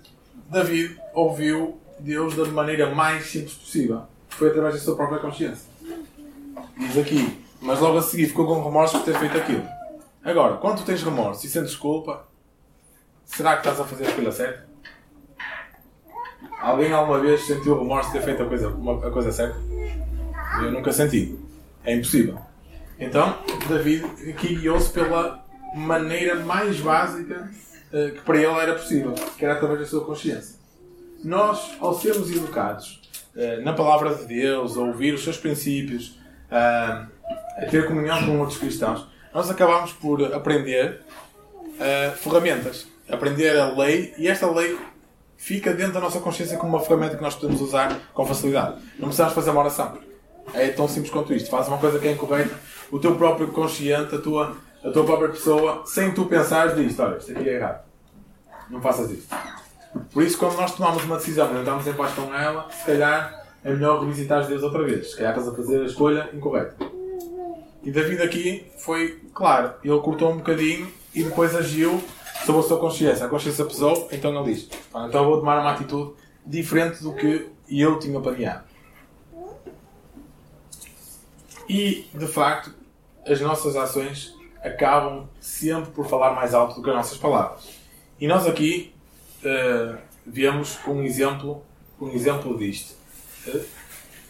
David 0.50 0.98
ouviu 1.14 1.80
Deus 2.00 2.36
da 2.36 2.46
maneira 2.46 2.94
mais 2.94 3.28
simples 3.28 3.54
possível. 3.54 4.02
Foi 4.30 4.50
através 4.50 4.74
da 4.74 4.82
sua 4.82 4.96
própria 4.96 5.20
consciência. 5.20 5.70
Diz 6.78 6.98
aqui, 6.98 7.40
mas 7.62 7.80
logo 7.80 8.00
a 8.00 8.02
seguir 8.02 8.28
ficou 8.28 8.48
com 8.48 8.64
remorso 8.64 8.98
por 8.98 9.06
ter 9.06 9.18
feito 9.20 9.38
aquilo. 9.38 9.66
Agora, 10.24 10.58
quando 10.58 10.80
tu 10.80 10.86
tens 10.86 11.04
remorso 11.04 11.46
e 11.46 11.50
sentes 11.50 11.76
culpa, 11.76 12.26
será 13.26 13.54
que 13.58 13.68
estás 13.68 13.80
a 13.80 13.86
fazer 13.86 14.08
a 14.08 14.32
certa? 14.32 14.71
Alguém 16.62 16.94
alguma 16.94 17.20
vez 17.20 17.42
sentiu 17.42 17.80
remorso 17.80 18.12
de 18.12 18.20
ter 18.20 18.24
feito 18.24 18.44
a 18.44 18.46
coisa, 18.46 18.68
uma, 18.70 19.08
a 19.08 19.12
coisa 19.12 19.32
certa? 19.32 19.58
Eu 20.62 20.72
nunca 20.72 20.92
senti. 20.92 21.38
É 21.84 21.96
impossível. 21.96 22.38
Então, 23.00 23.36
David 23.68 24.06
aqui 24.30 24.56
guiou-se 24.56 24.92
pela 24.92 25.44
maneira 25.74 26.36
mais 26.36 26.80
básica 26.80 27.50
uh, 27.92 28.12
que 28.12 28.22
para 28.22 28.38
ele 28.38 28.60
era 28.60 28.76
possível, 28.76 29.14
que 29.38 29.44
era 29.44 29.56
através 29.56 29.80
da 29.80 29.86
sua 29.88 30.06
consciência. 30.06 30.60
Nós, 31.24 31.76
ao 31.80 31.96
sermos 31.96 32.30
educados 32.30 33.02
uh, 33.36 33.64
na 33.64 33.74
palavra 33.74 34.14
de 34.14 34.26
Deus, 34.26 34.78
a 34.78 34.82
ouvir 34.82 35.16
os 35.16 35.24
seus 35.24 35.38
princípios, 35.38 36.20
uh, 36.52 37.08
a 37.58 37.66
ter 37.72 37.88
comunhão 37.88 38.24
com 38.24 38.40
outros 38.40 38.60
cristãos, 38.60 39.08
nós 39.34 39.50
acabamos 39.50 39.94
por 39.94 40.34
aprender 40.34 41.02
ferramentas, 42.18 42.86
aprender 43.10 43.58
a 43.58 43.76
lei, 43.76 44.14
e 44.18 44.28
esta 44.28 44.46
lei 44.52 44.78
fica 45.42 45.74
dentro 45.74 45.94
da 45.94 46.00
nossa 46.00 46.20
consciência 46.20 46.56
como 46.56 46.78
uma 46.78 46.86
ferramenta 46.86 47.16
que 47.16 47.24
nós 47.24 47.34
podemos 47.34 47.60
usar 47.62 48.00
com 48.14 48.24
facilidade. 48.24 48.76
Não 49.00 49.08
precisamos 49.08 49.34
fazer 49.34 49.50
uma 49.50 49.62
oração. 49.62 49.98
É 50.54 50.68
tão 50.68 50.88
simples 50.88 51.12
quanto 51.12 51.34
isto. 51.34 51.50
Faz 51.50 51.68
uma 51.68 51.80
coisa 51.80 51.98
que 51.98 52.08
é 52.08 52.12
incorreta, 52.12 52.56
o 52.92 53.00
teu 53.00 53.16
próprio 53.16 53.48
consciente, 53.48 54.14
a 54.14 54.20
tua, 54.20 54.56
a 54.86 54.92
tua 54.92 55.04
própria 55.04 55.30
pessoa, 55.30 55.82
sem 55.88 56.12
tu 56.14 56.26
pensares, 56.26 56.76
diz: 56.76 56.98
Olha, 57.00 57.18
isto 57.18 57.32
aqui 57.32 57.50
é 57.50 57.56
errado. 57.56 57.84
Não 58.70 58.80
faças 58.80 59.10
isto. 59.10 59.36
Por 60.14 60.22
isso, 60.22 60.38
quando 60.38 60.58
nós 60.58 60.76
tomamos 60.76 61.04
uma 61.04 61.18
decisão 61.18 61.50
e 61.50 61.66
não 61.66 61.82
em 61.82 61.94
paz 61.94 62.14
com 62.14 62.34
ela, 62.34 62.70
se 62.70 62.86
calhar 62.86 63.44
é 63.64 63.74
melhor 63.74 64.00
revisitar 64.00 64.46
Deus 64.46 64.62
outra 64.62 64.84
vez. 64.84 65.10
Se 65.10 65.18
calhar 65.18 65.32
estás 65.32 65.52
a 65.52 65.56
fazer 65.56 65.82
a 65.82 65.86
escolha 65.86 66.30
incorreta. 66.34 66.76
E 67.84 67.90
David 67.90 68.22
aqui 68.22 68.68
foi 68.78 69.20
claro. 69.34 69.74
Ele 69.84 70.00
cortou 70.02 70.32
um 70.32 70.38
bocadinho 70.38 70.88
e 71.16 71.24
depois 71.24 71.56
agiu 71.56 72.02
sobre 72.46 72.62
a 72.62 72.64
sua 72.64 72.80
consciência. 72.80 73.26
A 73.26 73.30
consciência 73.30 73.66
pesou, 73.66 74.08
então 74.12 74.34
ele 74.36 74.54
diz: 74.54 74.70
então 74.94 75.26
vou 75.26 75.40
tomar 75.40 75.60
uma 75.60 75.72
atitude 75.72 76.14
diferente 76.46 77.02
do 77.04 77.14
que 77.14 77.50
eu 77.70 78.00
tinha 78.00 78.20
planeado. 78.20 78.64
E, 81.70 82.06
de 82.14 82.28
facto, 82.28 82.74
as 83.26 83.40
nossas 83.40 83.76
ações 83.76 84.36
acabam 84.62 85.28
sempre 85.40 85.92
por 85.92 86.08
falar 86.08 86.34
mais 86.34 86.54
alto 86.54 86.76
do 86.76 86.84
que 86.84 86.90
as 86.90 86.96
nossas 86.96 87.18
palavras. 87.18 87.70
E 88.20 88.28
nós 88.28 88.46
aqui 88.46 88.94
uh, 89.44 89.98
vemos 90.26 90.78
um 90.88 91.02
exemplo, 91.04 91.64
um 92.00 92.10
exemplo 92.10 92.58
disto. 92.58 92.96
Uh, 93.48 93.64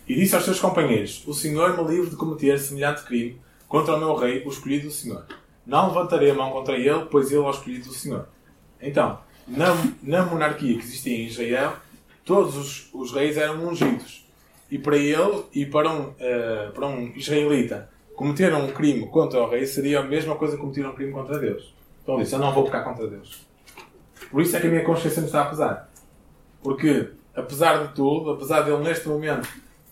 e 0.08 0.16
disse 0.16 0.36
aos 0.36 0.46
seus 0.46 0.60
companheiros: 0.60 1.24
O 1.26 1.34
Senhor 1.34 1.78
me 1.78 1.90
livre 1.90 2.10
de 2.10 2.16
cometer 2.16 2.60
semelhante 2.60 3.04
crime 3.04 3.42
contra 3.68 3.96
o 3.96 4.00
meu 4.00 4.16
rei, 4.16 4.44
o 4.46 4.50
escolhido 4.50 4.88
do 4.88 4.94
Senhor. 4.94 5.26
Não 5.66 5.88
levantarei 5.88 6.32
a 6.32 6.34
mão 6.34 6.52
contra 6.52 6.76
ele, 6.76 7.06
pois 7.10 7.32
ele 7.32 7.42
é 7.42 7.44
o 7.44 7.50
escolhido 7.50 7.90
do 7.90 7.94
Senhor. 7.94 8.28
Então, 8.82 9.20
na, 9.48 9.68
na 10.02 10.26
monarquia 10.26 10.78
que 10.78 10.84
existia 10.84 11.18
em 11.18 11.28
Israel, 11.28 11.74
todos 12.26 12.56
os, 12.56 12.90
os 12.94 13.12
reis 13.12 13.38
eram 13.38 13.68
ungidos. 13.68 14.28
E 14.70 14.78
para 14.78 14.98
ele 14.98 15.44
e 15.54 15.66
para 15.66 15.92
um, 15.92 16.10
uh, 16.10 16.72
para 16.74 16.88
um 16.88 17.12
israelita 17.16 17.90
cometer 18.22 18.54
um 18.54 18.68
crime 18.68 19.08
contra 19.08 19.42
o 19.42 19.50
rei 19.50 19.66
seria 19.66 20.00
a 20.00 20.04
mesma 20.04 20.36
coisa 20.36 20.56
que 20.56 20.62
cometer 20.62 20.86
um 20.86 20.94
crime 20.94 21.12
contra 21.12 21.40
Deus. 21.40 21.74
Então 22.04 22.16
ele 22.16 22.24
disse: 22.24 22.36
Eu 22.36 22.40
não 22.40 22.54
vou 22.54 22.66
pecar 22.66 22.84
contra 22.84 23.08
Deus. 23.08 23.48
Por 24.30 24.42
isso 24.42 24.56
é 24.56 24.60
que 24.60 24.68
a 24.68 24.70
minha 24.70 24.84
consciência 24.84 25.22
me 25.22 25.28
está 25.28 25.42
a 25.42 25.46
pesar. 25.46 25.92
Porque, 26.62 27.10
apesar 27.36 27.88
de 27.88 27.94
tudo, 27.96 28.32
apesar 28.32 28.62
dele 28.62 28.78
neste 28.78 29.08
momento 29.08 29.50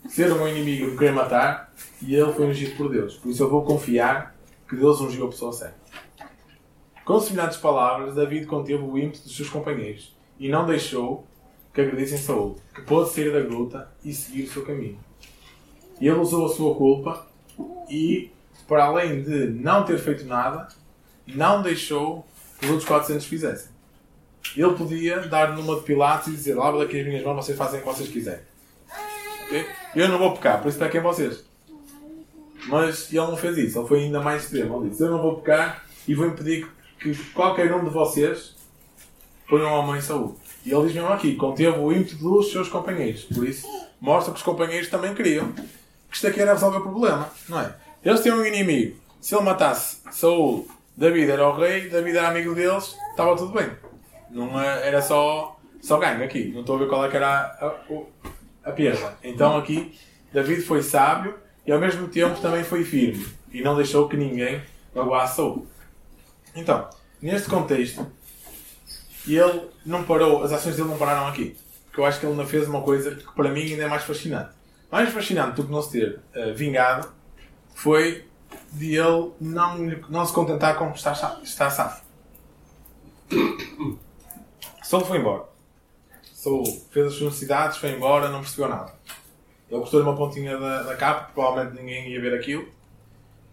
ser 0.08 0.34
meu 0.34 0.48
inimigo 0.48 0.92
e 0.92 1.06
me 1.06 1.12
matar, 1.12 1.74
e 2.02 2.16
ele 2.16 2.32
foi 2.32 2.46
ungido 2.46 2.76
por 2.78 2.90
Deus. 2.90 3.16
Por 3.16 3.32
isso 3.32 3.44
eu 3.44 3.50
vou 3.50 3.66
confiar 3.66 4.36
que 4.70 4.76
Deus 4.76 5.02
ungiu 5.02 5.26
a 5.26 5.30
pessoa 5.30 5.52
certa. 5.52 5.80
Com 7.04 7.20
semelhantes 7.20 7.58
palavras, 7.58 8.14
David 8.14 8.46
conteve 8.46 8.84
o 8.84 8.98
ímpeto 8.98 9.24
dos 9.24 9.36
seus 9.36 9.50
companheiros 9.50 10.16
e 10.40 10.48
não 10.48 10.66
deixou 10.66 11.26
que 11.74 11.82
agredissem 11.82 12.20
Saul, 12.20 12.56
que 12.74 12.82
pôde 12.82 13.10
sair 13.10 13.34
da 13.34 13.42
gruta 13.42 13.92
e 14.06 14.14
seguir 14.14 14.44
o 14.44 14.50
seu 14.50 14.64
caminho. 14.64 15.00
Ele 16.00 16.12
usou 16.12 16.46
a 16.46 16.50
sua 16.50 16.76
culpa 16.76 17.28
e, 17.90 18.32
para 18.68 18.86
além 18.86 19.24
de 19.24 19.48
não 19.48 19.84
ter 19.84 19.98
feito 19.98 20.24
nada, 20.26 20.68
não 21.28 21.64
deixou 21.64 22.26
que 22.60 22.66
os 22.66 22.72
outros 22.72 22.88
400 22.88 23.26
fizessem. 23.26 23.72
Ele 24.56 24.74
podia 24.74 25.20
dar 25.28 25.56
numa 25.56 25.76
de 25.78 25.82
Pilatos 25.82 26.28
e 26.28 26.32
dizer: 26.32 26.56
Lava 26.56 26.78
daqui 26.80 27.00
as 27.00 27.06
minhas 27.06 27.24
mãos, 27.24 27.44
vocês 27.44 27.58
fazem 27.58 27.80
o 27.80 27.84
que 27.84 27.90
vocês 27.90 28.10
quiserem. 28.10 28.44
Okay? 29.46 29.66
Eu 29.96 30.08
não 30.10 30.20
vou 30.20 30.34
pecar, 30.34 30.62
por 30.62 30.70
isso 30.70 30.78
pequem 30.78 31.02
vocês. 31.02 31.49
Mas 32.70 33.12
ele 33.12 33.26
não 33.26 33.36
fez 33.36 33.58
isso, 33.58 33.80
ele 33.80 33.88
foi 33.88 34.04
ainda 34.04 34.22
mais 34.22 34.44
extremo. 34.44 34.82
Ele 34.82 34.92
disse: 34.92 35.04
Eu 35.04 35.10
não 35.10 35.22
vou 35.22 35.38
pecar 35.38 35.84
e 36.08 36.14
vou 36.14 36.28
impedir 36.28 36.68
que 37.00 37.16
qualquer 37.34 37.74
um 37.74 37.84
de 37.84 37.90
vocês 37.90 38.56
ponham 39.50 39.76
a 39.76 39.82
mãe 39.82 39.98
em 39.98 40.02
saúde. 40.02 40.36
E 40.64 40.72
ele 40.72 40.86
diz 40.86 40.94
mesmo 40.94 41.10
aqui: 41.10 41.36
conteve 41.36 41.78
o 41.78 41.92
ímpeto 41.92 42.16
dos 42.18 42.52
seus 42.52 42.70
companheiros. 42.70 43.24
Por 43.24 43.48
isso, 43.48 43.68
mostra 44.00 44.32
que 44.32 44.38
os 44.38 44.44
companheiros 44.44 44.88
também 44.88 45.16
queriam 45.16 45.52
que 45.52 46.16
isto 46.16 46.28
aqui 46.28 46.42
era 46.42 46.54
resolver 46.54 46.78
o 46.78 46.82
problema, 46.82 47.30
não 47.48 47.60
é? 47.60 47.76
Eles 48.04 48.22
tinham 48.22 48.38
um 48.38 48.46
inimigo. 48.46 48.98
Se 49.20 49.36
ele 49.36 49.44
matasse 49.44 49.98
Saúl, 50.12 50.68
David 50.96 51.30
era 51.30 51.48
o 51.48 51.56
rei, 51.56 51.90
David 51.90 52.18
era 52.18 52.30
amigo 52.30 52.56
deles, 52.56 52.96
estava 53.12 53.36
tudo 53.36 53.54
bem. 53.54 53.70
Não 54.30 54.60
é, 54.60 54.88
era 54.88 55.02
só, 55.02 55.60
só 55.82 55.98
ganho 55.98 56.24
aqui. 56.24 56.52
Não 56.54 56.62
estou 56.62 56.76
a 56.76 56.80
ver 56.80 56.88
qual 56.88 57.06
é 57.06 57.10
que 57.10 57.18
era 57.18 57.28
a, 57.30 57.68
a, 58.66 58.70
a. 58.70 59.14
Então 59.24 59.58
aqui, 59.58 59.98
David 60.32 60.62
foi 60.62 60.82
sábio 60.82 61.36
e 61.70 61.72
ao 61.72 61.80
mesmo 61.80 62.08
tempo 62.08 62.42
também 62.42 62.64
foi 62.64 62.84
firme. 62.84 63.28
E 63.54 63.62
não 63.62 63.76
deixou 63.76 64.10
que 64.10 64.18
ninguém 64.18 64.60
Saúl. 65.28 65.68
Então, 66.56 66.90
neste 67.22 67.48
contexto, 67.48 68.08
ele 69.28 69.70
não 69.86 70.04
parou, 70.04 70.44
as 70.44 70.52
ações 70.52 70.76
dele 70.76 70.90
não 70.90 70.98
pararam 70.98 71.28
aqui. 71.28 71.56
Porque 71.86 72.00
eu 72.00 72.06
acho 72.08 72.20
que 72.20 72.26
ele 72.26 72.34
não 72.34 72.48
fez 72.48 72.68
uma 72.68 72.82
coisa 72.82 73.14
que 73.14 73.36
para 73.36 73.52
mim 73.52 73.62
ainda 73.62 73.84
é 73.84 73.88
mais 73.88 74.04
fascinante. 74.04 74.50
Mais 74.92 75.14
fascinante 75.14 75.58
do 75.58 75.64
que 75.64 75.72
não 75.72 75.84
se 75.84 75.92
ter 75.92 76.20
uh, 76.36 76.56
vingado 76.56 77.08
foi 77.76 78.26
de 78.72 78.96
ele 78.96 79.32
não, 79.40 79.78
não 80.10 80.26
se 80.26 80.34
contentar 80.34 80.76
com 80.76 80.90
estar, 80.90 81.40
estar 81.44 81.70
safo. 81.70 82.04
Saul 84.82 85.06
foi 85.06 85.20
embora. 85.20 85.44
Saul 86.34 86.66
fez 86.90 87.06
as 87.06 87.14
suas 87.14 87.26
necessidades, 87.26 87.78
foi 87.78 87.92
embora, 87.92 88.28
não 88.30 88.40
percebeu 88.40 88.70
nada. 88.70 88.92
Ele 89.70 89.80
cortou-lhe 89.80 90.06
uma 90.06 90.16
pontinha 90.16 90.58
da, 90.58 90.84
da 90.84 90.96
capa, 90.96 91.32
provavelmente 91.34 91.80
ninguém 91.80 92.10
ia 92.10 92.20
ver 92.20 92.34
aquilo, 92.34 92.68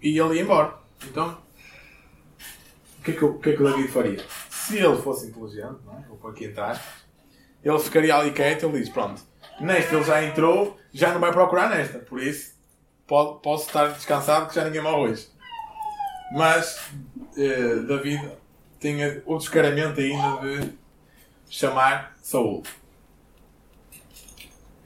e 0.01 0.19
ele 0.19 0.37
ia 0.37 0.43
embora. 0.43 0.75
Então, 1.05 1.39
o 2.99 3.03
que 3.03 3.11
é 3.11 3.15
que, 3.15 3.25
o, 3.25 3.39
que, 3.39 3.51
é 3.51 3.57
que 3.57 3.63
o 3.63 3.71
David 3.71 3.89
faria? 3.89 4.25
Se 4.49 4.79
ele 4.79 4.97
fosse 4.97 5.29
inteligente, 5.29 5.79
não 5.85 5.99
é? 5.99 6.05
vou 6.09 6.17
pôr 6.17 6.31
aqui 6.31 6.47
atrás, 6.47 6.81
ele 7.63 7.79
ficaria 7.79 8.17
ali 8.17 8.33
quieto 8.33 8.63
e 8.63 8.67
ele 8.67 8.79
diz: 8.81 8.89
Pronto, 8.89 9.21
nesta 9.61 9.95
ele 9.95 10.05
já 10.05 10.25
entrou, 10.25 10.79
já 10.93 11.13
não 11.13 11.21
vai 11.21 11.33
procurar 11.33 11.69
nesta, 11.69 11.99
por 11.99 12.23
isso 12.23 12.57
pode, 13.07 13.41
posso 13.43 13.67
estar 13.67 13.89
descansado 13.89 14.49
que 14.49 14.55
já 14.55 14.65
ninguém 14.65 14.83
morre 14.83 15.11
hoje. 15.11 15.29
Mas 16.33 16.91
eh, 17.37 17.77
David 17.87 18.33
tinha 18.81 19.23
o 19.27 19.39
descaramento 19.39 20.01
ainda 20.01 20.41
de 20.41 20.73
chamar 21.49 22.17
Saul. 22.23 22.63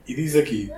E 0.06 0.14
diz 0.14 0.34
aqui: 0.34 0.70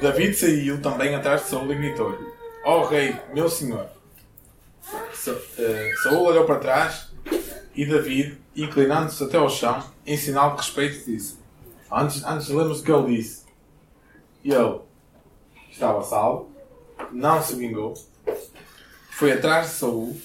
David 0.00 0.34
saiu 0.34 0.80
também 0.80 1.14
atrás 1.14 1.42
de 1.42 1.48
Saul 1.48 1.72
e 1.72 1.74
gritou-lhe: 1.74 2.24
Ó 2.64 2.80
oh, 2.80 2.86
rei, 2.86 3.16
meu 3.34 3.48
senhor. 3.48 3.88
Sa 5.12 5.32
uh, 5.32 6.02
Saul 6.02 6.26
olhou 6.26 6.44
para 6.44 6.60
trás 6.60 7.12
e 7.74 7.84
David, 7.84 8.38
inclinando-se 8.54 9.22
até 9.24 9.36
ao 9.36 9.50
chão, 9.50 9.82
em 10.06 10.16
sinal 10.16 10.52
de 10.52 10.58
respeito, 10.58 11.04
disse: 11.04 11.38
Antes, 11.90 12.24
antes 12.24 12.48
lemos 12.48 12.80
o 12.80 12.84
que 12.84 12.92
ele 12.92 13.16
disse. 13.16 13.44
Ele 14.44 14.80
estava 15.70 16.02
salvo, 16.02 16.52
não 17.10 17.42
se 17.42 17.56
vingou, 17.56 17.94
foi 19.10 19.32
atrás 19.32 19.70
de 19.70 19.72
Saul, 19.74 20.16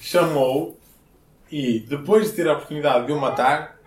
chamou 0.00 0.78
e 1.50 1.80
depois 1.80 2.30
de 2.30 2.36
ter 2.36 2.48
a 2.48 2.52
oportunidade 2.52 3.06
de 3.06 3.12
o 3.12 3.20
matar, 3.20 3.78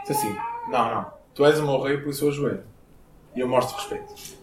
disse 0.00 0.12
assim: 0.12 0.36
Não, 0.70 0.94
não, 0.94 1.12
tu 1.34 1.44
és 1.44 1.58
o 1.58 1.66
meu 1.66 1.80
rei, 1.82 1.98
por 1.98 2.10
isso 2.10 2.24
eu 2.24 2.30
ajoelho. 2.30 2.64
E 3.36 3.40
eu 3.40 3.48
mostro 3.48 3.76
respeito. 3.76 4.37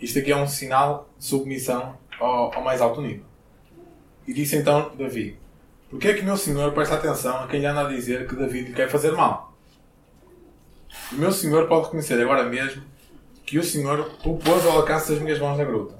Isto 0.00 0.18
aqui 0.18 0.32
é 0.32 0.36
um 0.36 0.46
sinal 0.46 1.08
de 1.18 1.24
submissão 1.24 1.96
ao, 2.20 2.54
ao 2.54 2.62
mais 2.62 2.80
alto 2.80 3.00
nível. 3.00 3.24
E 4.26 4.32
disse 4.32 4.56
então 4.56 4.92
Davi: 4.96 5.38
Porquê 5.88 6.08
é 6.08 6.14
que 6.14 6.22
meu 6.22 6.36
senhor 6.36 6.72
presta 6.72 6.96
atenção 6.96 7.44
a 7.44 7.46
quem 7.46 7.60
lhe 7.60 7.66
anda 7.66 7.86
a 7.86 7.88
dizer 7.88 8.26
que 8.28 8.34
Davi 8.34 8.62
lhe 8.62 8.72
quer 8.72 8.90
fazer 8.90 9.12
mal? 9.12 9.54
O 11.12 11.14
meu 11.14 11.30
senhor 11.30 11.68
pode 11.68 11.84
reconhecer 11.86 12.20
agora 12.20 12.44
mesmo 12.44 12.82
que 13.44 13.58
o 13.58 13.62
senhor 13.62 14.10
o 14.24 14.36
pôs 14.36 14.66
ao 14.66 14.78
alcance 14.78 15.12
das 15.12 15.22
minhas 15.22 15.38
mãos 15.38 15.56
na 15.56 15.64
gruta. 15.64 15.96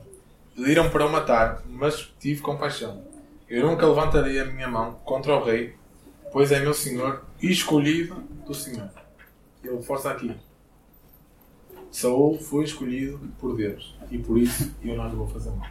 Pediram 0.56 0.90
para 0.90 1.06
o 1.06 1.12
matar, 1.12 1.62
mas 1.66 2.12
tive 2.18 2.40
compaixão. 2.40 3.04
Eu 3.48 3.66
nunca 3.66 3.86
levantarei 3.86 4.40
a 4.40 4.44
minha 4.44 4.66
mão 4.66 4.94
contra 5.04 5.36
o 5.36 5.44
rei, 5.44 5.76
pois 6.32 6.50
é 6.50 6.58
meu 6.58 6.74
senhor 6.74 7.22
escolhido 7.40 8.16
do 8.44 8.52
senhor. 8.52 8.90
Ele 9.62 9.80
força 9.82 10.10
aqui. 10.10 10.34
Saul 11.96 12.38
foi 12.38 12.64
escolhido 12.64 13.18
por 13.38 13.56
Deus 13.56 13.96
e 14.10 14.18
por 14.18 14.36
isso 14.36 14.70
eu 14.84 14.94
não 14.94 15.08
lhe 15.08 15.16
vou 15.16 15.26
fazer 15.28 15.50
mal. 15.52 15.66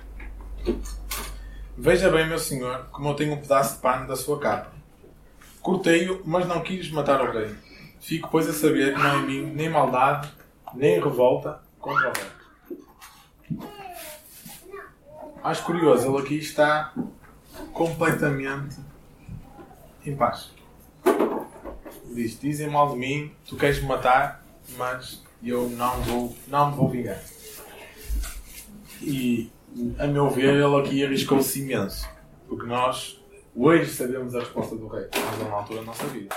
Veja 1.78 2.10
bem, 2.10 2.28
meu 2.28 2.40
senhor, 2.40 2.88
como 2.92 3.10
eu 3.10 3.14
tenho 3.14 3.34
um 3.34 3.38
pedaço 3.38 3.76
de 3.76 3.82
pano 3.84 4.08
da 4.08 4.16
sua 4.16 4.40
capa. 4.40 4.72
Cortei-o, 5.62 6.24
mas 6.26 6.48
não 6.48 6.64
quis 6.64 6.90
matar 6.90 7.22
o 7.22 7.32
rei. 7.32 7.56
Fico, 8.00 8.28
pois, 8.32 8.50
a 8.50 8.54
saber 8.54 8.96
que 8.96 9.00
não 9.00 9.22
em 9.22 9.26
mim 9.28 9.54
nem 9.54 9.70
maldade, 9.70 10.34
nem 10.74 11.00
revolta 11.00 11.62
contra 11.80 12.10
o 12.10 12.14
rei. 12.18 13.60
Acho 15.44 15.64
curioso, 15.64 16.08
ele 16.08 16.18
aqui 16.18 16.38
está 16.40 16.92
completamente 17.72 18.78
em 20.04 20.16
paz. 20.16 20.50
Diz: 22.12 22.40
Dizem 22.40 22.68
mal 22.68 22.94
de 22.94 22.98
mim, 22.98 23.32
tu 23.48 23.56
queres 23.56 23.80
me 23.80 23.88
matar, 23.88 24.44
mas 24.76 25.24
eu 25.44 25.70
não 25.70 26.02
vou, 26.02 26.36
não 26.48 26.72
me 26.72 26.78
vou 26.78 26.90
vingar. 26.90 27.22
E, 29.02 29.52
a 30.00 30.08
meu 30.08 30.30
ver, 30.30 30.56
ele 30.56 30.76
aqui 30.80 31.04
arriscou-se 31.04 31.62
imenso. 31.62 32.08
Porque 32.48 32.66
nós, 32.66 33.22
hoje, 33.56 33.92
sabemos 33.92 34.36
a 34.36 34.40
resposta 34.40 34.76
do 34.76 34.88
rei, 34.88 35.08
mas 35.14 35.48
na 35.48 35.56
altura 35.56 35.82
não 35.82 35.94
sabia. 35.94 36.28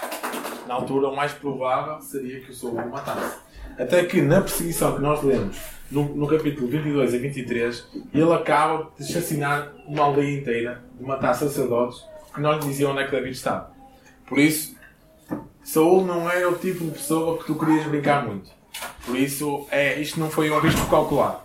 Na 0.67 0.75
altura, 0.75 1.09
o 1.09 1.17
mais 1.17 1.33
provável 1.33 2.01
seria 2.01 2.41
que 2.41 2.51
o 2.51 2.55
Saul 2.55 2.75
o 2.75 2.91
matasse. 2.91 3.39
Até 3.79 4.05
que 4.05 4.21
na 4.21 4.41
perseguição 4.41 4.97
que 4.97 5.01
nós 5.01 5.23
lemos, 5.23 5.57
no, 5.91 6.05
no 6.15 6.27
capítulo 6.27 6.69
22 6.69 7.15
a 7.15 7.19
23, 7.19 7.87
ele 8.13 8.33
acaba 8.33 8.91
de 8.99 9.05
assassinar 9.05 9.73
uma 9.87 10.05
aldeia 10.05 10.39
inteira, 10.39 10.85
de 10.99 11.05
matar 11.05 11.35
sacerdotes, 11.35 12.05
que 12.35 12.41
não 12.41 12.53
lhe 12.53 12.61
diziam 12.61 12.93
onde 12.93 13.03
é 13.03 13.05
que 13.05 13.13
David 13.13 13.37
estava. 13.37 13.71
Por 14.27 14.39
isso, 14.39 14.77
Saul 15.63 16.05
não 16.05 16.29
era 16.31 16.49
o 16.49 16.57
tipo 16.57 16.85
de 16.85 16.91
pessoa 16.91 17.39
que 17.39 17.47
tu 17.47 17.55
querias 17.55 17.87
brincar 17.87 18.27
muito. 18.27 18.58
Por 19.05 19.17
isso, 19.17 19.67
é, 19.71 20.01
isto 20.01 20.21
não 20.21 20.31
foi 20.31 20.51
um 20.51 20.61
risco 20.61 20.89
calculado. 20.89 21.41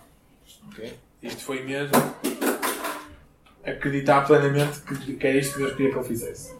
Okay? 0.68 0.98
Isto 1.22 1.42
foi 1.42 1.62
mesmo 1.62 1.92
acreditar 3.64 4.26
plenamente 4.26 4.80
que, 4.82 5.14
que 5.14 5.26
era 5.26 5.38
isto 5.38 5.54
que 5.54 5.58
Deus 5.60 5.72
queria 5.72 5.92
que 5.92 5.98
ele 5.98 6.06
fizesse. 6.06 6.54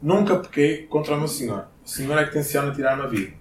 Nunca 0.00 0.36
pequei 0.36 0.86
contra 0.86 1.14
o 1.14 1.18
meu 1.18 1.28
Senhor. 1.28 1.66
O 1.84 1.88
Senhor 1.88 2.18
é 2.18 2.24
que 2.24 2.32
tenciona 2.32 2.74
tirar-me 2.74 3.02
a 3.02 3.06
vida. 3.06 3.32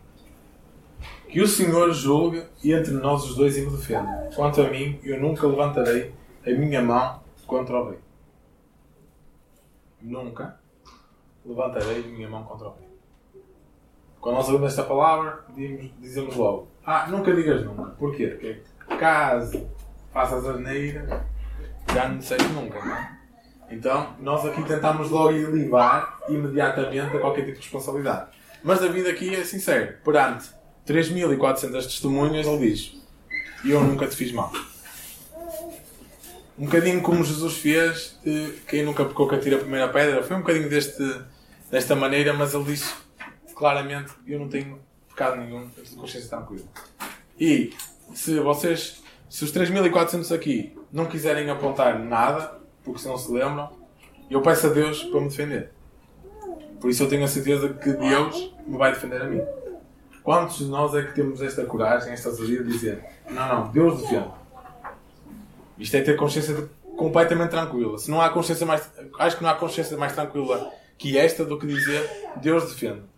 Que 1.28 1.42
o 1.42 1.48
Senhor 1.48 1.92
julgue 1.92 2.46
e 2.64 2.72
entre 2.72 2.94
nós 2.94 3.24
os 3.24 3.36
dois 3.36 3.58
e 3.58 3.62
me 3.62 3.72
defenda. 3.72 4.30
Quanto 4.36 4.62
a 4.62 4.70
mim, 4.70 5.00
eu 5.04 5.20
nunca 5.20 5.48
levantarei 5.48 6.14
a 6.46 6.50
minha 6.52 6.82
mão 6.82 7.22
contra 7.48 7.80
o 7.80 7.90
rei. 7.90 8.00
Nunca 10.02 10.60
levantarei 11.46 12.04
a 12.04 12.08
minha 12.08 12.30
mão 12.30 12.44
contra 12.44 12.68
o 12.68 12.76
rei. 12.76 12.91
Quando 14.22 14.36
nós 14.36 14.48
ouvimos 14.48 14.70
esta 14.70 14.84
palavra, 14.84 15.44
dizemos 16.00 16.36
logo: 16.36 16.72
Ah, 16.86 17.08
nunca 17.10 17.34
digas 17.34 17.66
nunca. 17.66 17.92
Porquê? 17.98 18.28
Porque 18.28 18.62
caso 19.00 19.68
faças 20.14 20.46
asneira, 20.46 21.26
já 21.92 22.08
não 22.08 22.20
disseste 22.20 22.48
nunca, 22.50 22.80
não 22.86 22.96
é? 22.96 23.18
Então, 23.72 24.16
nós 24.20 24.46
aqui 24.46 24.64
tentamos 24.64 25.10
logo 25.10 25.32
livrar 25.32 26.20
imediatamente 26.30 27.16
a 27.16 27.20
qualquer 27.20 27.46
tipo 27.46 27.54
de 27.54 27.62
responsabilidade. 27.62 28.30
Mas 28.64 28.80
David 28.80 29.10
aqui 29.10 29.34
é 29.34 29.44
sincero. 29.44 29.96
Perante 30.04 30.50
3.400 30.86 31.72
testemunhas, 31.72 32.46
ele 32.46 32.70
diz: 32.70 33.02
eu 33.66 33.82
nunca 33.82 34.08
te 34.08 34.16
fiz 34.16 34.32
mal. 34.32 34.52
Um 36.60 36.66
bocadinho 36.66 37.02
como 37.02 37.24
Jesus 37.24 37.58
fez, 37.58 38.20
quem 38.68 38.84
nunca 38.84 39.04
pecou 39.06 39.28
que 39.28 39.34
atira 39.34 39.56
a 39.56 39.60
primeira 39.60 39.88
pedra, 39.88 40.22
foi 40.22 40.36
um 40.36 40.42
bocadinho 40.42 40.70
deste, 40.70 41.22
desta 41.72 41.96
maneira, 41.96 42.34
mas 42.34 42.54
ele 42.54 42.66
disse 42.66 42.94
claramente: 43.62 44.12
Eu 44.26 44.40
não 44.40 44.50
tenho 44.50 44.80
pecado 45.08 45.38
nenhum, 45.38 45.70
eu 45.78 45.84
tenho 45.84 45.98
consciência 45.98 46.30
tranquila. 46.30 46.66
E 47.40 47.72
se 48.16 48.40
vocês, 48.40 49.04
se 49.30 49.44
os 49.44 49.52
3400 49.52 50.32
aqui 50.32 50.76
não 50.92 51.06
quiserem 51.06 51.48
apontar 51.52 52.00
nada, 52.00 52.60
porque 52.84 53.00
se 53.00 53.08
não 53.08 53.18
se 53.18 53.32
lembram, 53.32 53.70
eu 54.32 54.42
peço 54.42 54.66
a 54.66 54.70
Deus 54.72 55.04
para 55.04 55.22
me 55.22 55.30
defender. 55.30 55.72
Por 56.80 56.90
isso 56.90 57.04
eu 57.04 57.08
tenho 57.08 57.24
a 57.24 57.28
certeza 57.28 57.70
que 57.70 57.94
Deus 57.94 58.52
me 58.66 58.78
vai 58.78 58.92
defender 58.94 59.22
a 59.22 59.26
mim. 59.26 59.42
Quantos 60.24 60.58
de 60.58 60.66
nós 60.66 60.96
é 60.96 61.04
que 61.04 61.14
temos 61.14 61.40
esta 61.40 61.64
coragem, 61.64 62.14
esta 62.14 62.30
ousadia 62.30 62.64
de 62.64 62.72
dizer: 62.72 63.06
Não, 63.30 63.48
não, 63.48 63.72
Deus 63.72 64.02
defende. 64.02 64.32
Isto 65.78 65.98
é 65.98 66.02
ter 66.02 66.16
consciência 66.16 66.68
completamente 66.98 67.52
tranquila. 67.52 67.98
Se 68.00 68.10
não 68.10 68.20
há 68.20 68.30
consciência 68.30 68.66
mais, 68.66 68.90
acho 69.20 69.38
que 69.38 69.44
não 69.44 69.52
há 69.52 69.54
consciência 69.54 69.96
mais 69.98 70.14
tranquila 70.14 70.72
que 70.98 71.18
esta 71.18 71.46
do 71.46 71.60
que 71.60 71.68
dizer 71.68 72.10
Deus 72.38 72.72
defende. 72.72 73.11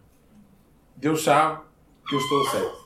Deus 0.95 1.23
sabe 1.23 1.62
que 2.08 2.15
eu 2.15 2.19
estou 2.19 2.45
certo. 2.49 2.84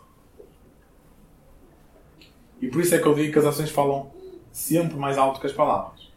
E 2.62 2.68
por 2.68 2.82
isso 2.82 2.96
é 2.96 3.00
que 3.00 3.06
eu 3.06 3.14
digo 3.14 3.32
que 3.32 3.40
as 3.40 3.46
ações 3.46 3.70
falam 3.70 4.12
sempre 4.52 4.98
mais 4.98 5.18
alto 5.18 5.40
que 5.40 5.48
as 5.48 5.54
palavras. 5.54 6.12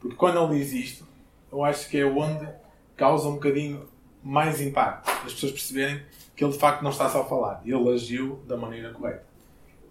Porque 0.00 0.16
quando 0.16 0.38
ele 0.38 0.62
diz 0.62 0.72
isto, 0.72 1.06
eu 1.50 1.64
acho 1.64 1.88
que 1.88 1.98
é 1.98 2.04
onde 2.04 2.46
causa 2.96 3.28
um 3.28 3.34
bocadinho 3.34 3.88
mais 4.22 4.60
impacto. 4.60 5.08
As 5.24 5.32
pessoas 5.32 5.52
perceberem 5.52 6.02
que 6.36 6.44
ele 6.44 6.52
de 6.52 6.58
facto 6.58 6.82
não 6.82 6.90
está 6.90 7.08
só 7.08 7.22
a 7.22 7.24
falar. 7.24 7.62
Ele 7.64 7.88
agiu 7.92 8.40
da 8.46 8.56
maneira 8.56 8.92
correta. 8.92 9.26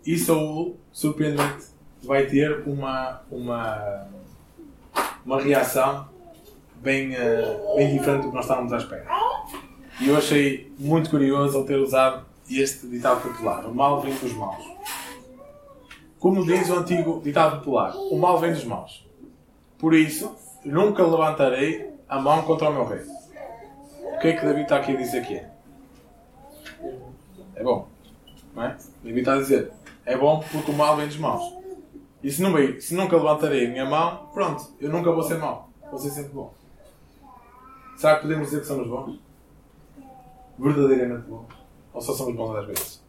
E 0.06 0.18
Saul, 0.18 0.78
surpreendentemente, 0.92 1.66
vai 2.04 2.28
ter 2.28 2.68
uma, 2.68 3.22
uma, 3.30 4.08
uma 5.26 5.42
reação 5.42 6.08
bem, 6.76 7.14
uh, 7.14 7.76
bem 7.76 7.98
diferente 7.98 8.22
do 8.22 8.30
que 8.30 8.36
nós 8.36 8.46
estávamos 8.46 8.72
à 8.72 8.78
espera. 8.78 9.06
E 10.00 10.08
eu 10.10 10.18
achei 10.18 10.72
muito 10.78 11.10
curioso 11.10 11.58
ele 11.58 11.68
ter 11.68 11.80
usado 11.80 12.26
este 12.50 12.88
ditado 12.88 13.22
popular: 13.22 13.66
O 13.66 13.74
mal 13.74 14.00
vem 14.02 14.14
dos 14.14 14.34
maus. 14.34 14.64
Como 16.20 16.46
diz 16.46 16.70
o 16.70 16.76
antigo 16.76 17.22
ditado 17.24 17.58
popular: 17.60 17.96
O 17.96 18.18
mal 18.18 18.40
vem 18.40 18.54
dos 18.54 18.64
maus. 18.64 19.06
Por 19.78 19.94
isso, 19.94 20.36
nunca 20.64 21.04
levantarei 21.04 21.94
a 22.08 22.20
mão 22.20 22.44
contra 22.44 22.70
o 22.70 22.74
meu 22.74 22.86
rei. 22.86 23.06
O 24.16 24.20
que 24.20 24.28
é 24.28 24.34
que 24.34 24.46
David 24.46 24.64
está 24.64 24.78
aqui 24.78 24.94
a 24.94 24.96
dizer 24.96 25.26
que 25.26 25.36
é? 25.36 25.52
É 27.56 27.64
bom. 27.64 27.88
Não 28.56 28.64
é? 28.64 28.78
David 29.04 29.20
está 29.20 29.34
a 29.34 29.38
dizer: 29.38 29.72
É 30.06 30.16
bom 30.16 30.44
porque 30.52 30.72
o 30.72 30.76
mal 30.76 30.96
vem 30.96 31.08
dos 31.08 31.18
maus. 31.18 31.58
E 32.24 32.32
se, 32.32 32.42
não, 32.42 32.52
se 32.80 32.96
nunca 32.96 33.16
levantarei 33.16 33.68
a 33.68 33.70
minha 33.70 33.86
mão, 33.86 34.28
pronto, 34.34 34.64
eu 34.80 34.90
nunca 34.92 35.12
vou 35.12 35.24
ser 35.24 35.38
mau. 35.38 35.70
Vou 35.90 36.00
ser 36.00 36.10
sempre 36.10 36.34
bom. 36.34 36.54
Será 37.96 38.16
que 38.16 38.24
podemos 38.24 38.46
dizer 38.46 38.62
que 38.62 38.68
somos 38.68 38.88
bons? 38.88 39.27
Verdadeiramente 40.58 41.28
bons? 41.28 41.48
Ou 41.94 42.02
só 42.02 42.14
somos 42.14 42.36
bons 42.36 42.56
às 42.56 42.66
vezes? 42.66 43.04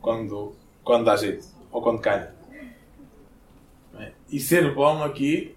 Quando, 0.00 0.54
quando 0.84 1.04
dá 1.04 1.16
jeito. 1.16 1.46
Ou 1.70 1.82
quando 1.82 2.00
calha. 2.00 2.34
E 4.30 4.40
ser 4.40 4.74
bom 4.74 5.02
aqui 5.02 5.56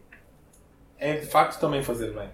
é 0.98 1.16
de 1.16 1.26
facto 1.26 1.60
também 1.60 1.84
fazer 1.84 2.14
bem. 2.14 2.30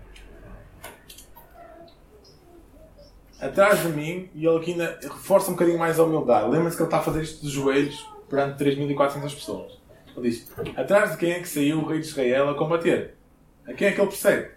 atrás 3.40 3.82
de 3.82 3.90
mim 3.90 4.30
e 4.34 4.46
ele 4.46 4.58
aqui 4.58 4.72
ainda 4.72 5.00
reforça 5.02 5.50
um 5.50 5.54
bocadinho 5.54 5.78
mais 5.78 6.00
a 6.00 6.04
humildade. 6.04 6.50
Lembra-se 6.50 6.76
que 6.76 6.84
ele 6.84 6.88
está 6.88 6.98
a 6.98 7.02
fazer 7.02 7.22
isto 7.24 7.46
de 7.46 7.52
joelhos 7.52 8.08
perante 8.30 8.64
3.400 8.64 9.22
pessoas. 9.22 9.80
Ele 10.16 10.30
diz: 10.30 10.52
Atrás 10.76 11.12
de 11.12 11.18
quem 11.18 11.32
é 11.32 11.40
que 11.40 11.48
saiu 11.48 11.80
o 11.80 11.86
rei 11.86 12.00
de 12.00 12.08
Israel 12.08 12.50
a 12.50 12.56
combater? 12.56 13.16
A 13.68 13.74
quem 13.74 13.88
é 13.88 13.92
que 13.92 14.00
ele 14.00 14.08
persegue? 14.08 14.52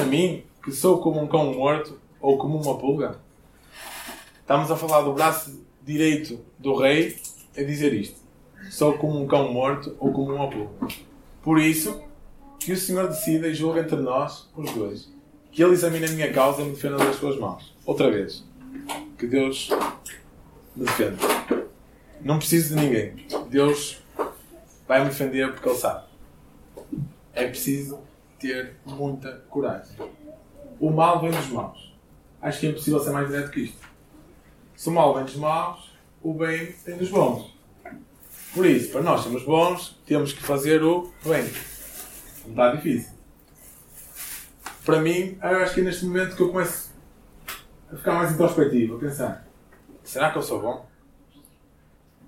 A 0.00 0.04
mim, 0.04 0.44
que 0.62 0.72
sou 0.72 1.00
como 1.00 1.20
um 1.20 1.26
cão 1.26 1.52
morto 1.54 2.00
ou 2.20 2.38
como 2.38 2.60
uma 2.60 2.78
pulga? 2.78 3.18
Estamos 4.40 4.70
a 4.70 4.76
falar 4.76 5.02
do 5.02 5.12
braço 5.12 5.64
direito 5.82 6.40
do 6.58 6.76
rei 6.76 7.16
a 7.56 7.62
dizer 7.62 7.92
isto: 7.94 8.20
Sou 8.70 8.96
como 8.98 9.20
um 9.20 9.26
cão 9.26 9.52
morto 9.52 9.96
ou 9.98 10.12
como 10.12 10.34
uma 10.34 10.48
pulga. 10.48 10.88
Por 11.42 11.58
isso, 11.58 12.02
que 12.58 12.72
o 12.72 12.76
Senhor 12.76 13.08
decida 13.08 13.48
e 13.48 13.54
julgue 13.54 13.80
entre 13.80 13.96
nós, 13.96 14.48
os 14.56 14.70
dois 14.72 15.16
que 15.56 15.64
Ele 15.64 15.72
examine 15.72 16.04
a 16.04 16.10
minha 16.10 16.30
causa 16.34 16.60
e 16.60 16.66
me 16.66 16.72
defenda 16.72 16.98
das 16.98 17.16
suas 17.16 17.38
mãos. 17.38 17.74
Outra 17.86 18.10
vez. 18.10 18.44
Que 19.16 19.26
Deus 19.26 19.70
me 20.76 20.84
defenda. 20.84 21.16
Não 22.20 22.36
preciso 22.36 22.76
de 22.76 22.82
ninguém. 22.82 23.26
Deus 23.48 24.02
vai 24.86 25.00
me 25.00 25.06
defender 25.06 25.50
porque 25.54 25.66
Ele 25.66 25.78
sabe. 25.78 26.04
É 27.32 27.46
preciso 27.46 28.00
ter 28.38 28.74
muita 28.84 29.32
coragem. 29.48 29.96
O 30.78 30.90
mal 30.90 31.22
vem 31.22 31.30
dos 31.30 31.48
maus. 31.48 31.85
Acho 32.46 32.60
que 32.60 32.66
é 32.66 32.70
impossível 32.70 33.00
ser 33.00 33.10
mais 33.10 33.28
direto 33.28 33.50
que 33.50 33.60
isto. 33.60 33.78
Se 34.74 34.88
o 34.88 34.92
mal 34.92 35.14
vem 35.14 35.24
dos 35.24 35.36
maus, 35.36 35.90
o 36.22 36.32
bem 36.34 36.74
vem 36.84 36.96
dos 36.96 37.10
bons. 37.10 37.54
Por 38.54 38.64
isso, 38.64 38.90
para 38.90 39.02
nós 39.02 39.22
sermos 39.22 39.42
bons, 39.42 40.00
temos 40.06 40.32
que 40.32 40.42
fazer 40.42 40.82
o 40.82 41.10
bem. 41.24 41.50
Não 42.44 42.50
está 42.50 42.74
difícil 42.74 43.16
para 44.86 45.00
mim, 45.00 45.36
eu 45.42 45.58
acho 45.58 45.74
que 45.74 45.80
é 45.80 45.82
neste 45.82 46.06
momento 46.06 46.36
que 46.36 46.42
eu 46.42 46.50
começo 46.50 46.92
a 47.92 47.96
ficar 47.96 48.14
mais 48.14 48.32
introspectivo, 48.32 48.96
a 48.96 49.00
pensar: 49.00 49.46
será 50.04 50.30
que 50.30 50.38
eu 50.38 50.42
sou 50.42 50.62
bom? 50.62 50.86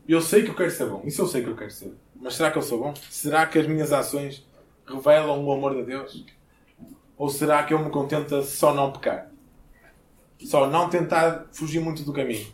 Eu 0.08 0.20
sei 0.20 0.42
que 0.42 0.50
eu 0.50 0.54
quero 0.54 0.70
ser 0.70 0.86
bom, 0.86 1.02
isso 1.04 1.22
eu 1.22 1.28
sei 1.28 1.44
que 1.44 1.48
eu 1.48 1.56
quero 1.56 1.70
ser. 1.70 1.94
Mas 2.16 2.34
será 2.34 2.50
que 2.50 2.58
eu 2.58 2.62
sou 2.62 2.80
bom? 2.80 2.94
Será 3.08 3.46
que 3.46 3.58
as 3.58 3.66
minhas 3.66 3.92
ações 3.92 4.44
revelam 4.84 5.44
o 5.44 5.52
amor 5.52 5.76
de 5.76 5.84
Deus? 5.84 6.26
Ou 7.16 7.28
será 7.28 7.62
que 7.62 7.72
eu 7.72 7.78
me 7.78 7.90
contento 7.90 8.42
só 8.42 8.74
não 8.74 8.90
pecar? 8.90 9.30
Só 10.44 10.68
não 10.68 10.88
tentar 10.88 11.46
fugir 11.52 11.80
muito 11.80 12.02
do 12.02 12.12
caminho? 12.12 12.46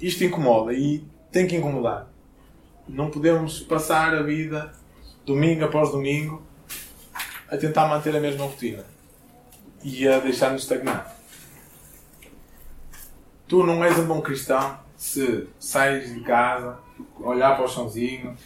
Isto 0.00 0.24
incomoda 0.24 0.72
e 0.72 1.04
tem 1.32 1.46
que 1.46 1.56
incomodar. 1.56 2.08
Não 2.88 3.10
podemos 3.10 3.60
passar 3.60 4.14
a 4.14 4.22
vida 4.22 4.72
domingo 5.24 5.64
após 5.64 5.90
domingo 5.90 6.42
a 7.48 7.56
tentar 7.56 7.88
manter 7.88 8.14
a 8.14 8.20
mesma 8.20 8.44
rotina 8.44 8.84
e 9.82 10.06
a 10.06 10.18
deixar-nos 10.18 10.62
estagnar. 10.62 11.16
Tu 13.48 13.64
não 13.64 13.84
és 13.84 13.98
um 13.98 14.06
bom 14.06 14.20
cristão 14.20 14.78
se 14.96 15.46
sais 15.58 16.12
de 16.12 16.20
casa, 16.20 16.78
olhar 17.20 17.54
para 17.56 17.64
o 17.64 17.68
chãozinho, 17.68 18.36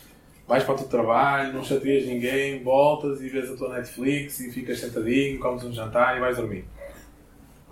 vais 0.50 0.64
para 0.64 0.74
o 0.74 0.78
teu 0.78 0.88
trabalho, 0.88 1.52
não 1.52 1.62
chateias 1.62 2.04
ninguém, 2.04 2.60
voltas 2.60 3.20
e 3.20 3.28
vês 3.28 3.48
a 3.52 3.56
tua 3.56 3.68
Netflix 3.68 4.40
e 4.40 4.50
ficas 4.50 4.80
sentadinho, 4.80 5.38
comes 5.38 5.62
um 5.62 5.72
jantar 5.72 6.16
e 6.16 6.20
vais 6.20 6.36
dormir. 6.36 6.64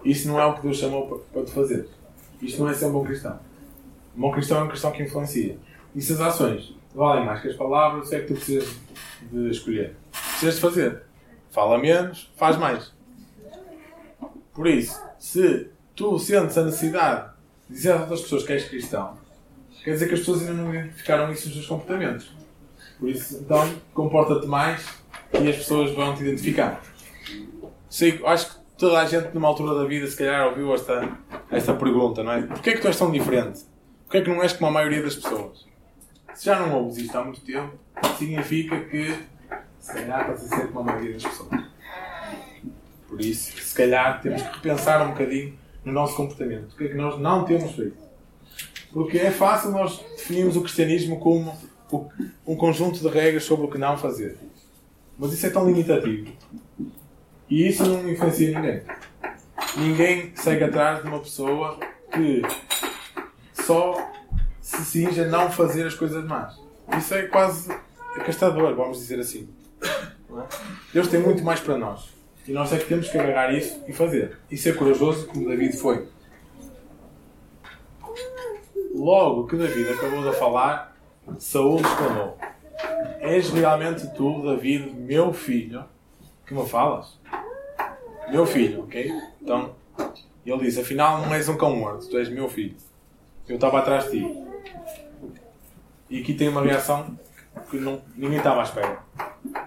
Isso 0.04 0.28
não 0.28 0.38
é 0.38 0.46
o 0.46 0.54
que 0.54 0.62
Deus 0.62 0.76
chamou 0.76 1.18
para, 1.32 1.42
te 1.42 1.50
fazer. 1.50 1.88
Isto 2.40 2.62
não 2.62 2.70
é 2.70 2.74
ser 2.74 2.84
um 2.84 2.92
bom 2.92 3.04
cristão. 3.04 3.40
Um 4.16 4.20
bom 4.20 4.30
cristão 4.30 4.60
é 4.60 4.62
um 4.62 4.68
cristão 4.68 4.92
que 4.92 5.02
influencia. 5.02 5.58
E 5.92 6.00
se 6.00 6.12
as 6.12 6.20
ações 6.20 6.72
valem 6.94 7.26
mais 7.26 7.42
que 7.42 7.48
as 7.48 7.56
palavras, 7.56 8.06
o 8.06 8.10
que 8.10 8.14
é 8.14 8.20
que 8.20 8.26
tu 8.28 8.34
precisas 8.34 8.76
de 9.22 9.50
escolher? 9.50 9.96
Precisas 10.12 10.54
de 10.54 10.60
fazer. 10.60 11.02
Fala 11.50 11.78
menos, 11.78 12.32
faz 12.36 12.56
mais. 12.56 12.94
Por 14.54 14.68
isso, 14.68 15.02
se 15.18 15.68
tu 15.96 16.16
sentes 16.20 16.56
a 16.56 16.62
necessidade 16.62 17.32
de 17.68 17.74
dizer 17.74 17.94
às 17.94 18.02
outras 18.02 18.20
pessoas 18.20 18.44
que 18.44 18.52
és 18.52 18.68
cristão, 18.68 19.18
quer 19.82 19.94
dizer 19.94 20.06
que 20.06 20.14
as 20.14 20.20
pessoas 20.20 20.42
ainda 20.42 20.52
não 20.52 20.72
identificaram 20.72 21.32
isso 21.32 21.46
nos 21.46 21.56
seus 21.56 21.66
comportamentos. 21.66 22.38
Por 22.98 23.08
isso, 23.08 23.38
então, 23.38 23.72
comporta-te 23.94 24.46
mais 24.46 24.84
e 25.32 25.48
as 25.48 25.56
pessoas 25.56 25.92
vão 25.92 26.14
te 26.14 26.22
identificar. 26.22 26.82
Sei, 27.88 28.20
acho 28.24 28.50
que 28.50 28.60
toda 28.76 29.00
a 29.00 29.04
gente, 29.04 29.32
numa 29.34 29.48
altura 29.48 29.74
da 29.74 29.84
vida, 29.84 30.06
se 30.06 30.16
calhar 30.16 30.48
ouviu 30.48 30.74
esta, 30.74 31.16
esta 31.50 31.74
pergunta, 31.74 32.22
não 32.22 32.32
é? 32.32 32.42
Porquê 32.42 32.70
é 32.70 32.72
que 32.74 32.80
tu 32.80 32.88
és 32.88 32.96
tão 32.96 33.10
diferente? 33.10 33.64
Porquê 34.04 34.18
é 34.18 34.20
que 34.22 34.30
não 34.30 34.42
és 34.42 34.52
como 34.52 34.68
a 34.68 34.70
maioria 34.70 35.02
das 35.02 35.14
pessoas? 35.14 35.66
Se 36.34 36.46
já 36.46 36.58
não 36.58 36.74
ouves 36.74 36.98
isto 36.98 37.16
há 37.16 37.24
muito 37.24 37.40
tempo, 37.40 37.78
significa 38.16 38.78
que 38.80 39.14
se 39.78 39.92
calhar 39.92 40.26
para 40.26 40.36
ser 40.36 40.48
sempre 40.48 40.70
uma 40.70 40.82
maioria 40.82 41.12
das 41.14 41.22
pessoas. 41.22 41.60
Por 43.08 43.20
isso, 43.20 43.56
se 43.60 43.74
calhar 43.74 44.20
temos 44.20 44.42
que 44.42 44.54
repensar 44.54 45.06
um 45.06 45.10
bocadinho 45.10 45.58
no 45.84 45.92
nosso 45.92 46.14
comportamento. 46.14 46.72
O 46.72 46.76
que 46.76 46.84
é 46.84 46.88
que 46.88 46.94
nós 46.94 47.18
não 47.18 47.44
temos 47.44 47.72
feito? 47.72 47.96
Porque 48.92 49.18
é 49.18 49.30
fácil 49.30 49.70
nós 49.70 49.98
definirmos 50.16 50.56
o 50.56 50.62
cristianismo 50.62 51.18
como 51.18 51.56
um 52.46 52.56
conjunto 52.56 53.00
de 53.00 53.08
regras 53.08 53.44
sobre 53.44 53.66
o 53.66 53.70
que 53.70 53.78
não 53.78 53.96
fazer. 53.96 54.36
Mas 55.18 55.32
isso 55.32 55.46
é 55.46 55.50
tão 55.50 55.66
limitativo. 55.66 56.32
E 57.50 57.68
isso 57.68 57.84
não 57.84 58.08
influencia 58.08 58.58
ninguém. 58.58 58.82
Ninguém 59.76 60.32
segue 60.36 60.64
atrás 60.64 61.02
de 61.02 61.08
uma 61.08 61.20
pessoa 61.20 61.78
que 62.12 62.42
só 63.52 64.12
se 64.60 64.84
cinge 64.84 65.20
a 65.22 65.26
não 65.26 65.50
fazer 65.50 65.86
as 65.86 65.94
coisas 65.94 66.24
más. 66.24 66.60
Isso 66.96 67.14
é 67.14 67.22
quase 67.26 67.74
castador, 68.24 68.74
vamos 68.74 68.98
dizer 68.98 69.18
assim. 69.18 69.48
Deus 70.92 71.08
tem 71.08 71.20
muito 71.20 71.42
mais 71.42 71.60
para 71.60 71.76
nós. 71.76 72.08
E 72.46 72.52
nós 72.52 72.72
é 72.72 72.78
que 72.78 72.86
temos 72.86 73.08
que 73.08 73.18
agarrar 73.18 73.52
isso 73.52 73.82
e 73.86 73.92
fazer. 73.92 74.38
E 74.50 74.56
ser 74.56 74.76
corajoso, 74.76 75.26
como 75.26 75.48
David 75.48 75.76
foi. 75.76 76.08
Logo 78.94 79.46
que 79.46 79.56
David 79.56 79.90
acabou 79.90 80.28
de 80.28 80.36
falar, 80.38 80.96
Saúl 81.38 81.80
exclamou: 81.80 82.38
És 83.20 83.50
realmente 83.50 84.06
tu, 84.14 84.42
David, 84.42 84.94
meu 84.94 85.32
filho, 85.32 85.84
que 86.46 86.54
me 86.54 86.66
falas? 86.66 87.18
Meu 88.30 88.46
filho, 88.46 88.84
ok? 88.84 89.12
Então, 89.42 89.74
ele 90.44 90.64
disse: 90.64 90.80
Afinal, 90.80 91.22
não 91.22 91.34
és 91.34 91.48
um 91.48 91.56
cão 91.56 91.76
morto, 91.76 92.08
tu 92.08 92.18
és 92.18 92.28
meu 92.28 92.48
filho. 92.48 92.76
Eu 93.48 93.56
estava 93.56 93.78
atrás 93.78 94.10
de 94.10 94.20
ti. 94.20 94.44
E 96.10 96.20
aqui 96.20 96.34
tem 96.34 96.48
uma 96.48 96.62
reação 96.62 97.18
que 97.70 97.78
não, 97.78 98.00
ninguém 98.16 98.38
estava 98.38 98.60
à 98.60 98.64
espera. 98.64 98.98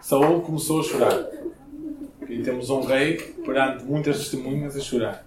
Saúl 0.02 0.41
começou 0.41 0.80
a 0.80 0.84
chorar. 0.84 1.28
E 2.28 2.41
temos 2.41 2.69
um 2.69 2.82
rei 2.82 3.17
perante 3.45 3.84
muitas 3.84 4.17
testemunhas 4.17 4.76
a 4.76 4.80
chorar. 4.80 5.26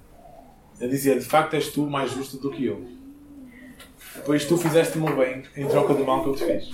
A 0.81 0.87
dizer: 0.87 1.19
De 1.19 1.25
facto, 1.25 1.55
és 1.55 1.69
tu 1.69 1.83
mais 1.83 2.11
justo 2.11 2.39
do 2.39 2.51
que 2.51 2.67
eu. 2.67 2.94
Pois 4.23 4.45
tu 4.45 4.57
fizeste-me 4.57 5.11
o 5.11 5.17
bem 5.17 5.43
em 5.57 5.67
troca 5.67 5.93
do 5.95 6.05
mal 6.05 6.23
que 6.23 6.29
eu 6.29 6.35
te 6.37 6.45
fiz. 6.45 6.71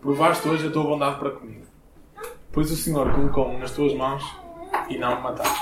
Provaste 0.00 0.48
hoje 0.48 0.66
a 0.66 0.70
tua 0.70 0.84
bondade 0.84 1.18
para 1.18 1.30
comigo. 1.30 1.66
Pois 2.50 2.70
o 2.70 2.76
Senhor 2.76 3.12
colocou-me 3.12 3.58
nas 3.58 3.72
tuas 3.72 3.94
mãos 3.94 4.24
e 4.88 4.98
não 4.98 5.16
me 5.16 5.22
mataste. 5.22 5.60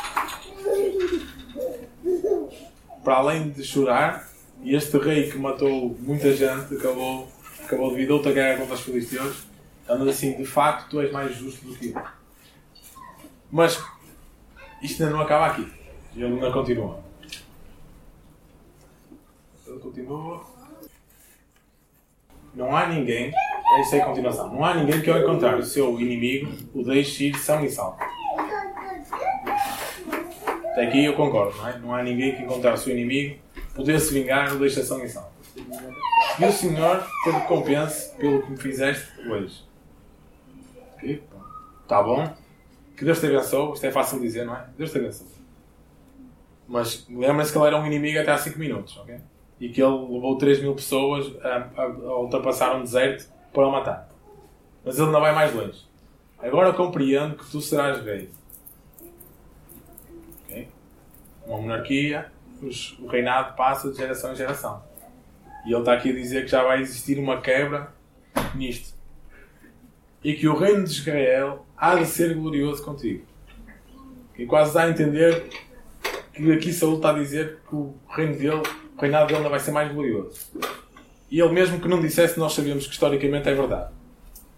Para 3.02 3.16
além 3.16 3.50
de 3.50 3.64
chorar, 3.64 4.28
este 4.64 4.96
rei 4.98 5.30
que 5.30 5.38
matou 5.38 5.96
muita 6.00 6.34
gente 6.34 6.74
acabou, 6.74 7.28
acabou 7.64 7.90
devido 7.90 8.12
a 8.12 8.16
outra 8.16 8.32
guerra 8.32 8.58
contra 8.58 8.74
os 8.74 8.80
filisteus, 8.80 9.44
andando 9.88 10.10
assim, 10.10 10.36
de 10.36 10.44
facto, 10.44 10.90
tu 10.90 11.00
és 11.00 11.12
mais 11.12 11.34
justo 11.36 11.66
do 11.66 11.74
que 11.76 11.90
eu. 11.90 12.02
Mas 13.50 13.82
isto 14.82 15.02
ainda 15.02 15.14
não 15.14 15.22
acaba 15.22 15.46
aqui. 15.46 15.72
Ele 16.14 16.26
ainda 16.26 16.50
continua. 16.50 17.05
Continua. 19.80 20.44
Não 22.54 22.74
há 22.74 22.86
ninguém, 22.86 23.32
esta 23.80 23.96
é 23.96 24.00
a 24.00 24.06
continuação, 24.06 24.50
não 24.50 24.64
há 24.64 24.74
ninguém 24.74 25.02
que 25.02 25.10
ao 25.10 25.18
encontrar 25.18 25.58
o 25.58 25.62
seu 25.62 26.00
inimigo 26.00 26.50
o 26.74 26.82
deixe 26.82 27.26
ir 27.26 27.36
são 27.36 27.62
e 27.62 27.70
salvo. 27.70 27.98
Até 30.72 30.86
aqui 30.86 31.04
eu 31.04 31.14
concordo, 31.14 31.54
não 31.58 31.68
é? 31.68 31.78
Não 31.78 31.94
há 31.94 32.02
ninguém 32.02 32.34
que 32.34 32.42
encontrar 32.42 32.74
o 32.74 32.78
seu 32.78 32.92
inimigo 32.92 33.38
poder 33.74 34.00
se 34.00 34.14
vingar 34.14 34.54
o 34.54 34.58
deixe 34.58 34.82
são 34.82 35.04
e 35.04 35.08
salvo. 35.08 35.30
E 36.38 36.44
o 36.44 36.52
Senhor 36.52 37.06
te 37.24 37.30
recompense 37.30 38.14
pelo 38.16 38.42
que 38.42 38.50
me 38.50 38.56
fizeste 38.56 39.20
hoje. 39.28 39.62
Ok? 40.94 41.22
Está 41.82 42.02
bom? 42.02 42.34
Que 42.96 43.04
Deus 43.04 43.20
te 43.20 43.26
abençoe. 43.26 43.74
Isto 43.74 43.86
é 43.86 43.92
fácil 43.92 44.18
dizer, 44.18 44.46
não 44.46 44.56
é? 44.56 44.66
Deus 44.78 44.90
te 44.90 44.98
abençoe. 44.98 45.28
Mas 46.66 47.06
lembra-se 47.08 47.52
que 47.52 47.58
ele 47.58 47.66
era 47.66 47.78
um 47.78 47.86
inimigo 47.86 48.18
até 48.18 48.32
há 48.32 48.38
5 48.38 48.58
minutos, 48.58 48.96
ok? 48.96 49.18
E 49.60 49.68
que 49.68 49.82
ele 49.82 50.12
levou 50.12 50.36
3 50.36 50.60
mil 50.60 50.74
pessoas 50.74 51.32
a, 51.42 51.70
a, 51.76 51.82
a 51.84 52.18
ultrapassar 52.20 52.76
um 52.76 52.82
deserto 52.82 53.30
para 53.52 53.66
o 53.66 53.72
matar. 53.72 54.08
Mas 54.84 54.98
ele 54.98 55.10
não 55.10 55.20
vai 55.20 55.34
mais 55.34 55.54
longe. 55.54 55.84
Agora 56.38 56.72
compreendo 56.72 57.36
que 57.36 57.50
tu 57.50 57.60
serás 57.60 58.04
rei. 58.04 58.30
Okay? 60.44 60.68
Uma 61.46 61.58
monarquia, 61.58 62.30
os, 62.62 62.98
o 62.98 63.06
reinado 63.06 63.56
passa 63.56 63.90
de 63.90 63.96
geração 63.96 64.32
em 64.32 64.36
geração. 64.36 64.82
E 65.64 65.72
ele 65.72 65.80
está 65.80 65.94
aqui 65.94 66.10
a 66.10 66.14
dizer 66.14 66.44
que 66.44 66.50
já 66.50 66.62
vai 66.62 66.80
existir 66.80 67.18
uma 67.18 67.40
quebra 67.40 67.92
nisto. 68.54 68.94
E 70.22 70.34
que 70.34 70.46
o 70.46 70.56
reino 70.56 70.84
de 70.84 70.90
Israel 70.90 71.66
há 71.76 71.94
de 71.96 72.06
ser 72.06 72.34
glorioso 72.34 72.84
contigo. 72.84 73.24
E 74.38 74.44
quase 74.46 74.74
dá 74.74 74.84
a 74.84 74.90
entender 74.90 75.48
que 76.32 76.52
aqui 76.52 76.72
Saúl 76.72 76.96
está 76.96 77.10
a 77.10 77.14
dizer 77.14 77.58
que 77.68 77.74
o 77.74 77.94
reino 78.08 78.36
dele, 78.36 78.62
o 78.96 79.00
reinado 79.00 79.26
dele 79.26 79.42
não 79.42 79.50
vai 79.50 79.60
ser 79.60 79.72
mais 79.72 79.92
glorioso. 79.92 80.50
E 81.30 81.40
ele 81.40 81.52
mesmo 81.52 81.80
que 81.80 81.88
não 81.88 82.00
dissesse, 82.00 82.38
nós 82.38 82.52
sabemos 82.52 82.86
que 82.86 82.92
historicamente 82.92 83.48
é 83.48 83.54
verdade. 83.54 83.92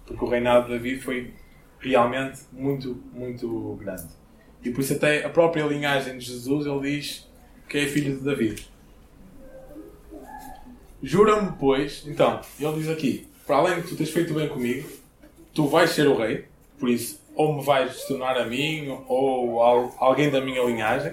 Porque 0.06 0.24
o 0.24 0.28
reinado 0.28 0.66
de 0.66 0.74
Davi 0.74 0.98
foi 0.98 1.32
realmente 1.80 2.40
muito, 2.52 3.02
muito 3.12 3.76
grande. 3.80 4.08
E 4.62 4.70
por 4.70 4.80
isso 4.80 4.94
até 4.94 5.24
a 5.24 5.28
própria 5.28 5.64
linhagem 5.64 6.18
de 6.18 6.24
Jesus, 6.24 6.66
ele 6.66 6.80
diz 6.80 7.28
que 7.68 7.78
é 7.78 7.86
filho 7.86 8.16
de 8.18 8.24
Davi. 8.24 8.56
Jura-me, 11.02 11.52
pois, 11.58 12.04
então, 12.06 12.40
ele 12.58 12.74
diz 12.74 12.88
aqui, 12.88 13.28
para 13.46 13.56
além 13.56 13.80
de 13.80 13.88
tu 13.88 13.96
teres 13.96 14.12
feito 14.12 14.34
bem 14.34 14.48
comigo, 14.48 14.88
tu 15.54 15.68
vais 15.68 15.90
ser 15.90 16.08
o 16.08 16.16
rei, 16.16 16.46
por 16.78 16.88
isso, 16.88 17.20
ou 17.34 17.56
me 17.56 17.64
vais 17.64 18.04
tornar 18.04 18.36
a 18.36 18.44
mim, 18.44 18.88
ou 19.06 19.62
alguém 19.62 20.28
da 20.30 20.40
minha 20.40 20.62
linhagem, 20.64 21.12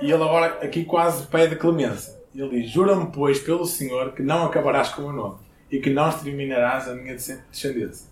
e 0.00 0.10
ele 0.10 0.22
agora 0.22 0.46
aqui 0.62 0.84
quase 0.84 1.26
pede 1.26 1.56
clemência. 1.56 2.20
Ele 2.34 2.62
diz: 2.62 2.70
Jura-me, 2.70 3.10
pois, 3.12 3.40
pelo 3.40 3.66
Senhor, 3.66 4.12
que 4.12 4.22
não 4.22 4.46
acabarás 4.46 4.88
com 4.90 5.02
o 5.02 5.04
meu 5.06 5.12
nome 5.12 5.38
e 5.70 5.78
que 5.78 5.90
não 5.90 6.08
exterminarás 6.08 6.88
a 6.88 6.94
minha 6.94 7.14
descendência. 7.14 8.08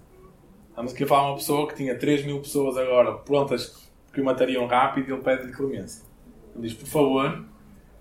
Estamos 0.69 0.93
aqui 0.93 1.05
a 1.05 1.07
falar 1.07 1.23
de 1.23 1.29
uma 1.31 1.37
pessoa 1.37 1.69
que 1.69 1.75
tinha 1.75 1.99
3 1.99 2.25
mil 2.25 2.41
pessoas 2.41 2.77
agora 2.77 3.15
prontas 3.15 3.89
que 4.13 4.21
o 4.21 4.25
matariam 4.25 4.67
rápido 4.67 5.09
e 5.09 5.13
ele 5.13 5.23
pede-lhe 5.23 5.53
clemência. 5.53 6.05
Ele 6.55 6.69
diz: 6.69 6.77
Por 6.77 6.87
favor, 6.87 7.45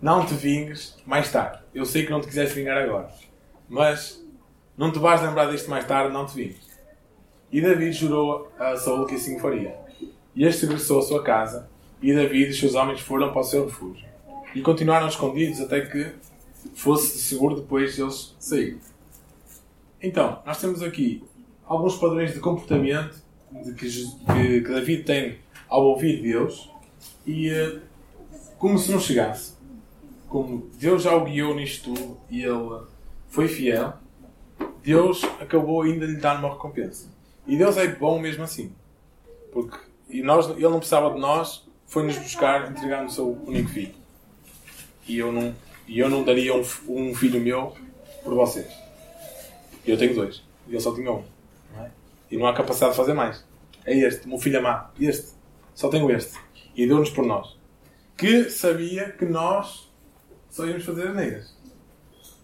não 0.01 0.25
te 0.25 0.33
vingues 0.33 0.97
mais 1.05 1.31
tarde. 1.31 1.59
Eu 1.73 1.85
sei 1.85 2.05
que 2.05 2.11
não 2.11 2.21
te 2.21 2.27
quiseste 2.27 2.55
vingar 2.55 2.77
agora, 2.77 3.09
mas 3.69 4.23
não 4.77 4.91
te 4.91 4.99
vais 4.99 5.21
lembrar 5.21 5.49
disto 5.49 5.69
mais 5.69 5.85
tarde, 5.85 6.13
não 6.13 6.25
te 6.25 6.35
vingues. 6.35 6.67
E 7.51 7.61
David 7.61 7.93
jurou 7.93 8.51
a 8.59 8.75
Saul 8.75 9.05
que 9.05 9.15
assim 9.15 9.39
faria. 9.39 9.75
E 10.35 10.43
este 10.43 10.65
regressou 10.65 10.99
à 10.99 11.01
sua 11.01 11.23
casa 11.23 11.69
e 12.01 12.13
David 12.13 12.47
e 12.47 12.49
os 12.49 12.59
seus 12.59 12.75
homens 12.75 12.99
foram 12.99 13.31
para 13.31 13.41
o 13.41 13.43
seu 13.43 13.65
refúgio. 13.65 14.07
E 14.53 14.61
continuaram 14.61 15.07
escondidos 15.07 15.59
até 15.61 15.81
que 15.81 16.11
fosse 16.73 17.17
seguro 17.19 17.55
depois 17.55 17.97
eles 17.97 18.35
saírem. 18.39 18.79
Então, 20.01 20.41
nós 20.45 20.59
temos 20.59 20.81
aqui 20.81 21.23
alguns 21.65 21.97
padrões 21.97 22.33
de 22.33 22.39
comportamento 22.39 23.21
de 23.63 23.73
que, 23.73 23.87
que, 23.89 24.61
que 24.61 24.69
David 24.69 25.03
tem 25.03 25.39
ao 25.67 25.83
ouvir 25.85 26.21
Deus 26.21 26.69
e 27.25 27.51
uh, 27.51 27.81
como 28.57 28.77
se 28.77 28.91
não 28.91 28.99
chegasse. 28.99 29.55
Como 30.29 30.69
Deus 30.77 31.03
já 31.03 31.15
o 31.15 31.23
guiou 31.23 31.55
nisto 31.55 31.93
tudo 31.93 32.17
e 32.29 32.43
ele 32.43 32.81
foi 33.27 33.47
fiel, 33.47 33.93
Deus 34.83 35.23
acabou 35.39 35.81
ainda 35.81 36.05
de 36.05 36.13
lhe 36.13 36.19
dar 36.19 36.39
uma 36.39 36.53
recompensa. 36.53 37.09
E 37.45 37.57
Deus 37.57 37.77
é 37.77 37.87
bom 37.87 38.19
mesmo 38.19 38.43
assim. 38.43 38.73
Porque 39.51 39.77
e 40.09 40.21
nós, 40.21 40.49
ele 40.49 40.61
não 40.61 40.79
precisava 40.79 41.13
de 41.13 41.19
nós 41.19 41.66
foi-nos 41.87 42.17
buscar 42.17 42.69
entregando 42.69 43.07
o 43.07 43.11
seu 43.11 43.31
único 43.45 43.69
filho. 43.69 43.95
E 45.07 45.17
eu 45.17 45.31
não, 45.31 45.55
e 45.87 45.99
eu 45.99 46.09
não 46.09 46.23
daria 46.23 46.53
um, 46.53 46.63
um 46.87 47.15
filho 47.15 47.39
meu 47.39 47.75
por 48.23 48.35
vocês. 48.35 48.67
Eu 49.85 49.97
tenho 49.97 50.13
dois. 50.13 50.43
E 50.67 50.71
ele 50.71 50.81
só 50.81 50.93
tinha 50.93 51.11
um. 51.11 51.23
É? 51.79 51.89
E 52.29 52.37
não 52.37 52.45
há 52.45 52.53
capacidade 52.53 52.91
de 52.91 52.97
fazer 52.97 53.13
mais. 53.13 53.43
É 53.85 53.95
este, 53.97 54.27
meu 54.27 54.37
filho 54.37 54.59
amado. 54.59 54.91
Este. 54.99 55.31
Só 55.73 55.87
tenho 55.87 56.11
este. 56.11 56.37
E 56.75 56.85
deu-nos 56.85 57.09
por 57.09 57.25
nós. 57.25 57.57
Que 58.17 58.49
sabia 58.49 59.11
que 59.11 59.25
nós 59.25 59.89
só 60.49 60.65
íamos 60.65 60.83
fazer 60.83 61.07
asneiras. 61.07 61.55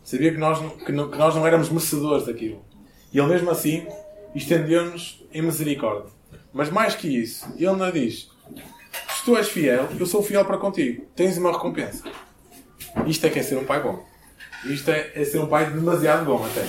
Sabia 0.03 0.31
que 0.31 0.37
nós, 0.37 0.59
que, 0.83 0.91
não, 0.91 1.09
que 1.09 1.17
nós 1.17 1.35
não 1.35 1.45
éramos 1.45 1.69
merecedores 1.69 2.25
daquilo. 2.25 2.63
E 3.11 3.19
ele 3.19 3.27
mesmo 3.27 3.49
assim 3.49 3.87
estendeu-nos 4.33 5.23
em 5.33 5.41
misericórdia. 5.41 6.11
Mas 6.53 6.69
mais 6.69 6.95
que 6.95 7.07
isso, 7.07 7.51
ele 7.57 7.75
não 7.75 7.91
diz: 7.91 8.29
se 9.23 9.31
tu 9.31 9.37
és 9.37 9.47
fiel, 9.47 9.87
eu 9.97 10.05
sou 10.05 10.21
fiel 10.21 10.43
para 10.43 10.57
contigo. 10.57 11.05
Tens 11.15 11.37
uma 11.37 11.53
recompensa. 11.53 12.03
Isto 13.07 13.25
é 13.25 13.29
que 13.29 13.39
é 13.39 13.43
ser 13.43 13.55
um 13.55 13.63
pai 13.63 13.81
bom. 13.81 14.05
Isto 14.65 14.91
é, 14.91 15.13
é 15.15 15.23
ser 15.23 15.39
um 15.39 15.47
pai 15.47 15.71
demasiado 15.71 16.25
bom 16.25 16.45
até. 16.45 16.65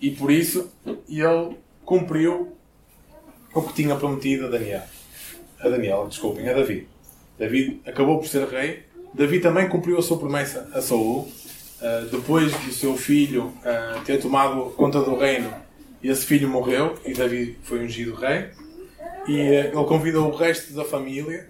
E 0.00 0.10
por 0.10 0.30
isso 0.30 0.72
ele 1.06 1.58
cumpriu 1.84 2.56
o 3.52 3.60
que 3.60 3.74
tinha 3.74 3.94
prometido 3.94 4.46
a 4.46 4.48
Daniel. 4.48 4.84
A 5.60 5.68
Daniel, 5.68 6.06
desculpem, 6.08 6.48
a 6.48 6.54
Davi. 6.54 6.88
Davi 7.38 7.82
acabou 7.84 8.18
por 8.18 8.26
ser 8.26 8.48
rei. 8.48 8.84
Davi 9.12 9.38
também 9.38 9.68
cumpriu 9.68 9.98
a 9.98 10.02
sua 10.02 10.18
promessa 10.18 10.70
a 10.72 10.80
Saul. 10.80 11.30
Uh, 11.82 12.06
depois 12.10 12.52
do 12.52 12.72
seu 12.72 12.96
filho 12.96 13.52
uh, 13.58 14.02
ter 14.06 14.18
tomado 14.18 14.70
conta 14.76 15.02
do 15.02 15.14
reino, 15.14 15.52
esse 16.02 16.24
filho 16.24 16.48
morreu 16.48 16.94
e 17.04 17.12
Davi 17.12 17.58
foi 17.64 17.84
ungido 17.84 18.14
rei 18.14 18.50
e 19.26 19.38
eh, 19.38 19.66
ele 19.66 19.84
convidou 19.84 20.30
o 20.30 20.36
resto 20.36 20.72
da 20.74 20.84
família 20.84 21.48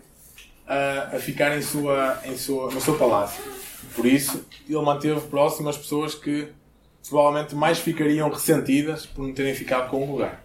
a, 0.67 1.17
a 1.17 1.19
ficar 1.19 1.57
em 1.57 1.63
sua, 1.63 2.21
em 2.25 2.37
sua, 2.37 2.71
no 2.71 2.81
seu 2.81 2.97
palácio. 2.97 3.43
Por 3.95 4.07
isso, 4.07 4.45
ele 4.69 4.81
manteve 4.81 5.21
próximo 5.23 5.69
as 5.69 5.77
pessoas 5.77 6.15
que 6.15 6.49
provavelmente 7.09 7.55
mais 7.55 7.79
ficariam 7.79 8.31
ressentidas 8.31 9.07
por 9.07 9.27
não 9.27 9.35
terem 9.35 9.55
ficado 9.55 9.91
com 9.91 10.07
o 10.07 10.13
lugar. 10.13 10.45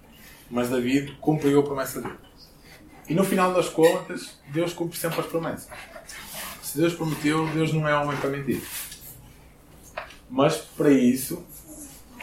Mas 0.50 0.70
David 0.70 1.18
cumpriu 1.22 1.60
a 1.60 1.64
promessa 1.64 2.02
dele. 2.02 2.16
E 3.08 3.14
no 3.14 3.24
final 3.24 3.54
das 3.54 3.70
contas, 3.70 4.38
Deus 4.50 4.74
cumpre 4.74 4.98
sempre 4.98 5.22
as 5.22 5.26
promessas. 5.28 5.70
Se 6.62 6.78
Deus 6.78 6.94
prometeu, 6.94 7.48
Deus 7.48 7.74
não 7.74 7.88
é 7.88 7.98
homem 7.98 8.18
para 8.18 8.30
mentir. 8.30 8.62
Mas 10.30 10.58
para 10.58 10.92
isso, 10.92 11.46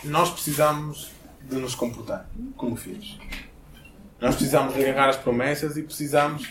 nós 0.05 0.31
precisamos 0.31 1.11
de 1.43 1.57
nos 1.57 1.75
comportar 1.75 2.29
como 2.57 2.77
filhos. 2.77 3.19
Nós 4.25 4.37
precisamos 4.37 4.73
de 4.73 4.83
agarrar 4.83 5.11
as 5.11 5.19
promessas 5.19 5.77
e 5.77 5.83
precisamos 5.83 6.49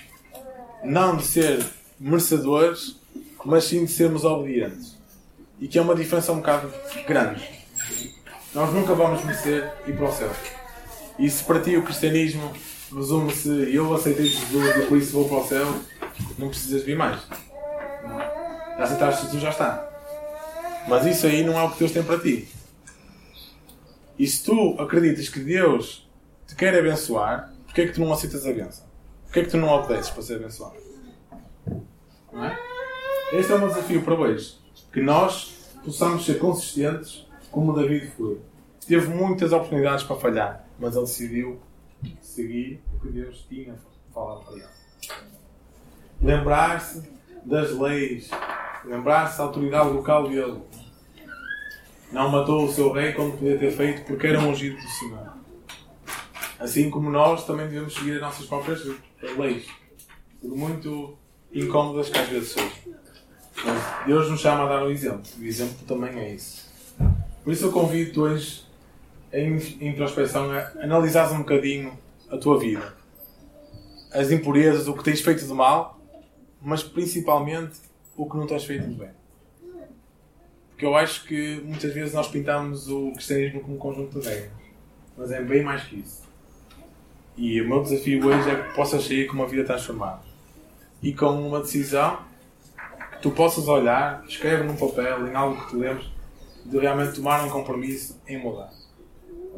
não 0.83 1.17
de 1.17 1.25
ser 1.25 1.65
merecedores, 1.99 3.01
mas 3.43 3.63
sim 3.63 3.83
de 3.83 3.91
sermos 3.91 4.23
obedientes. 4.23 4.95
E 5.59 5.67
que 5.67 5.79
é 5.79 5.81
uma 5.81 5.95
diferença 5.95 6.31
um 6.31 6.35
bocado 6.35 6.71
grande. 7.07 7.43
Nós 8.53 8.71
nunca 8.71 8.93
vamos 8.93 9.25
merecer 9.25 9.73
ir 9.87 9.93
para 9.93 10.05
o 10.07 10.11
céu. 10.11 10.29
E 11.17 11.27
se 11.27 11.43
para 11.45 11.61
ti 11.61 11.75
o 11.75 11.81
cristianismo 11.81 12.53
resume-se 12.95 13.49
eu 13.73 13.91
aceitei 13.91 14.27
Jesus 14.27 14.77
e 14.77 14.85
por 14.85 14.97
isso 14.99 15.13
vou 15.13 15.27
para 15.27 15.37
o 15.37 15.47
céu, 15.47 15.81
não 16.37 16.49
precisas 16.49 16.83
vir 16.83 16.95
mais. 16.95 17.21
Já 18.77 18.83
aceitaste 18.83 19.25
Jesus, 19.25 19.41
já 19.41 19.49
está. 19.49 19.89
Mas 20.87 21.07
isso 21.07 21.25
aí 21.25 21.43
não 21.43 21.59
é 21.59 21.63
o 21.63 21.71
que 21.71 21.79
Deus 21.79 21.91
tem 21.91 22.03
para 22.03 22.19
ti. 22.19 22.47
E 24.19 24.27
se 24.27 24.43
tu 24.43 24.79
acreditas 24.79 25.27
que 25.27 25.39
Deus 25.39 26.07
te 26.47 26.53
quer 26.53 26.77
abençoar, 26.77 27.51
porquê 27.73 27.81
é 27.81 27.87
que 27.87 27.93
tu 27.93 28.01
não 28.01 28.13
aceitas 28.13 28.45
a 28.45 28.53
benção? 28.53 28.85
Porquê 29.25 29.39
é 29.39 29.43
que 29.45 29.49
tu 29.49 29.57
não 29.57 29.67
obedeces 29.67 30.11
para 30.11 30.21
ser 30.21 30.35
abençoado? 30.35 30.75
Não 32.31 32.45
é? 32.45 32.59
Este 33.33 33.51
é 33.51 33.55
um 33.55 33.67
desafio 33.67 34.03
para 34.03 34.13
hoje. 34.13 34.59
Que 34.91 35.01
nós 35.01 35.71
possamos 35.83 36.23
ser 36.23 36.37
consistentes 36.37 37.27
como 37.49 37.73
David 37.73 38.11
foi. 38.11 38.39
Teve 38.87 39.07
muitas 39.07 39.51
oportunidades 39.51 40.03
para 40.03 40.15
falhar, 40.17 40.67
mas 40.77 40.95
ele 40.95 41.05
decidiu 41.05 41.59
seguir 42.21 42.79
o 42.93 42.99
que 42.99 43.09
Deus 43.09 43.43
tinha 43.49 43.73
falado 44.13 44.45
para 44.45 44.53
ele. 44.53 44.67
Lembrar-se 46.21 47.09
das 47.43 47.71
leis, 47.71 48.29
lembrar-se 48.85 49.39
da 49.39 49.45
autoridade 49.45 49.89
local 49.89 50.29
dele. 50.29 50.61
Não 52.11 52.29
matou 52.29 52.65
o 52.65 52.71
seu 52.71 52.91
rei 52.91 53.13
como 53.13 53.31
podia 53.31 53.57
ter 53.57 53.71
feito 53.71 54.05
porque 54.05 54.27
era 54.27 54.39
ungido 54.39 54.75
do 54.75 54.89
Senhor. 54.89 55.42
Assim 56.63 56.89
como 56.89 57.11
nós 57.11 57.45
também 57.45 57.67
devemos 57.67 57.93
seguir 57.93 58.15
as 58.15 58.21
nossas 58.21 58.45
próprias 58.45 58.81
leis. 59.37 59.67
Muito 60.41 61.17
incómodas 61.53 62.07
que 62.07 62.17
às 62.17 62.29
vezes 62.29 62.53
sejam. 62.53 62.71
Mas 63.65 64.05
Deus 64.07 64.31
nos 64.31 64.39
chama 64.39 64.63
a 64.63 64.67
dar 64.69 64.85
um 64.85 64.89
exemplo. 64.89 65.23
O 65.37 65.43
exemplo 65.43 65.85
também 65.85 66.17
é 66.17 66.33
isso. 66.33 66.71
Por 67.43 67.51
isso 67.51 67.65
eu 67.65 67.71
convido-te 67.73 68.17
hoje, 68.17 68.65
em 69.33 69.57
introspeção, 69.81 70.49
a 70.53 70.71
analisares 70.81 71.33
um 71.33 71.39
bocadinho 71.39 71.97
a 72.29 72.37
tua 72.37 72.57
vida. 72.57 72.95
As 74.13 74.31
impurezas, 74.31 74.87
o 74.87 74.93
que 74.93 75.03
tens 75.03 75.19
feito 75.19 75.45
de 75.45 75.53
mal, 75.53 75.99
mas 76.61 76.81
principalmente 76.81 77.77
o 78.15 78.29
que 78.29 78.37
não 78.37 78.47
tens 78.47 78.63
feito 78.63 78.87
de 78.87 78.95
bem. 78.95 79.11
Porque 80.69 80.85
eu 80.85 80.95
acho 80.95 81.25
que 81.25 81.61
muitas 81.65 81.93
vezes 81.93 82.13
nós 82.13 82.29
pintamos 82.29 82.87
o 82.87 83.11
cristianismo 83.11 83.59
como 83.59 83.75
um 83.75 83.77
conjunto 83.77 84.21
de 84.21 84.29
regras. 84.29 84.51
Mas 85.17 85.29
é 85.29 85.43
bem 85.43 85.61
mais 85.61 85.83
que 85.83 85.97
isso. 85.97 86.22
E 87.35 87.61
o 87.61 87.67
meu 87.67 87.81
desafio 87.81 88.25
hoje 88.25 88.49
é 88.49 88.55
que 88.55 88.75
possas 88.75 89.05
sair 89.05 89.25
com 89.27 89.33
uma 89.33 89.47
vida 89.47 89.63
transformada. 89.63 90.21
E 91.01 91.13
com 91.13 91.47
uma 91.47 91.59
decisão 91.61 92.19
que 93.13 93.21
tu 93.21 93.31
possas 93.31 93.67
olhar, 93.67 94.23
escreve 94.27 94.63
num 94.63 94.75
papel, 94.75 95.27
em 95.27 95.35
algo 95.35 95.59
que 95.61 95.71
te 95.71 95.75
lembres, 95.75 96.07
de 96.65 96.77
realmente 96.77 97.15
tomar 97.15 97.43
um 97.43 97.49
compromisso 97.49 98.21
em 98.27 98.37
mudar. 98.37 98.71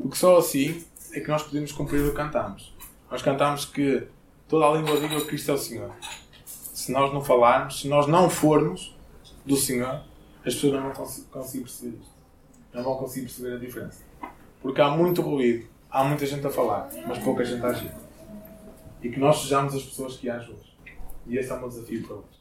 Porque 0.01 0.15
só 0.15 0.37
assim 0.37 0.83
é 1.13 1.19
que 1.19 1.27
nós 1.27 1.43
podemos 1.43 1.71
cumprir 1.71 2.01
o 2.01 2.11
que 2.11 2.15
cantamos. 2.15 2.73
Nós 3.11 3.21
cantamos 3.21 3.65
que 3.65 4.07
toda 4.47 4.65
a 4.65 4.71
língua 4.71 4.99
diga 4.99 5.19
que 5.21 5.27
Cristo 5.27 5.51
é 5.51 5.53
o 5.53 5.57
Senhor. 5.57 5.91
Se 6.45 6.91
nós 6.91 7.13
não 7.13 7.21
falarmos, 7.21 7.81
se 7.81 7.87
nós 7.87 8.07
não 8.07 8.29
formos 8.29 8.95
do 9.45 9.55
Senhor, 9.55 10.01
as 10.45 10.53
pessoas 10.55 10.73
não 10.73 10.81
vão 10.81 10.91
conseguir 11.31 11.63
perceber 11.63 11.97
isto. 11.97 12.15
Não 12.73 12.83
vão 12.83 12.95
conseguir 12.95 13.25
perceber 13.25 13.55
a 13.55 13.59
diferença. 13.59 14.03
Porque 14.61 14.81
há 14.81 14.89
muito 14.89 15.21
ruído, 15.21 15.67
há 15.95 16.03
muita 16.03 16.25
gente 16.25 16.45
a 16.45 16.49
falar, 16.49 16.89
mas 17.07 17.19
pouca 17.19 17.45
gente 17.45 17.65
a 17.65 17.69
agir. 17.69 17.91
E 19.01 19.09
que 19.09 19.17
nós 19.17 19.41
sejamos 19.41 19.73
as 19.73 19.81
pessoas 19.81 20.17
que 20.17 20.29
agem 20.29 20.53
hoje. 20.53 20.75
E 21.25 21.37
esse 21.37 21.49
é 21.49 21.55
o 21.55 21.59
meu 21.59 21.69
desafio 21.69 22.05
para 22.05 22.15
hoje. 22.17 22.34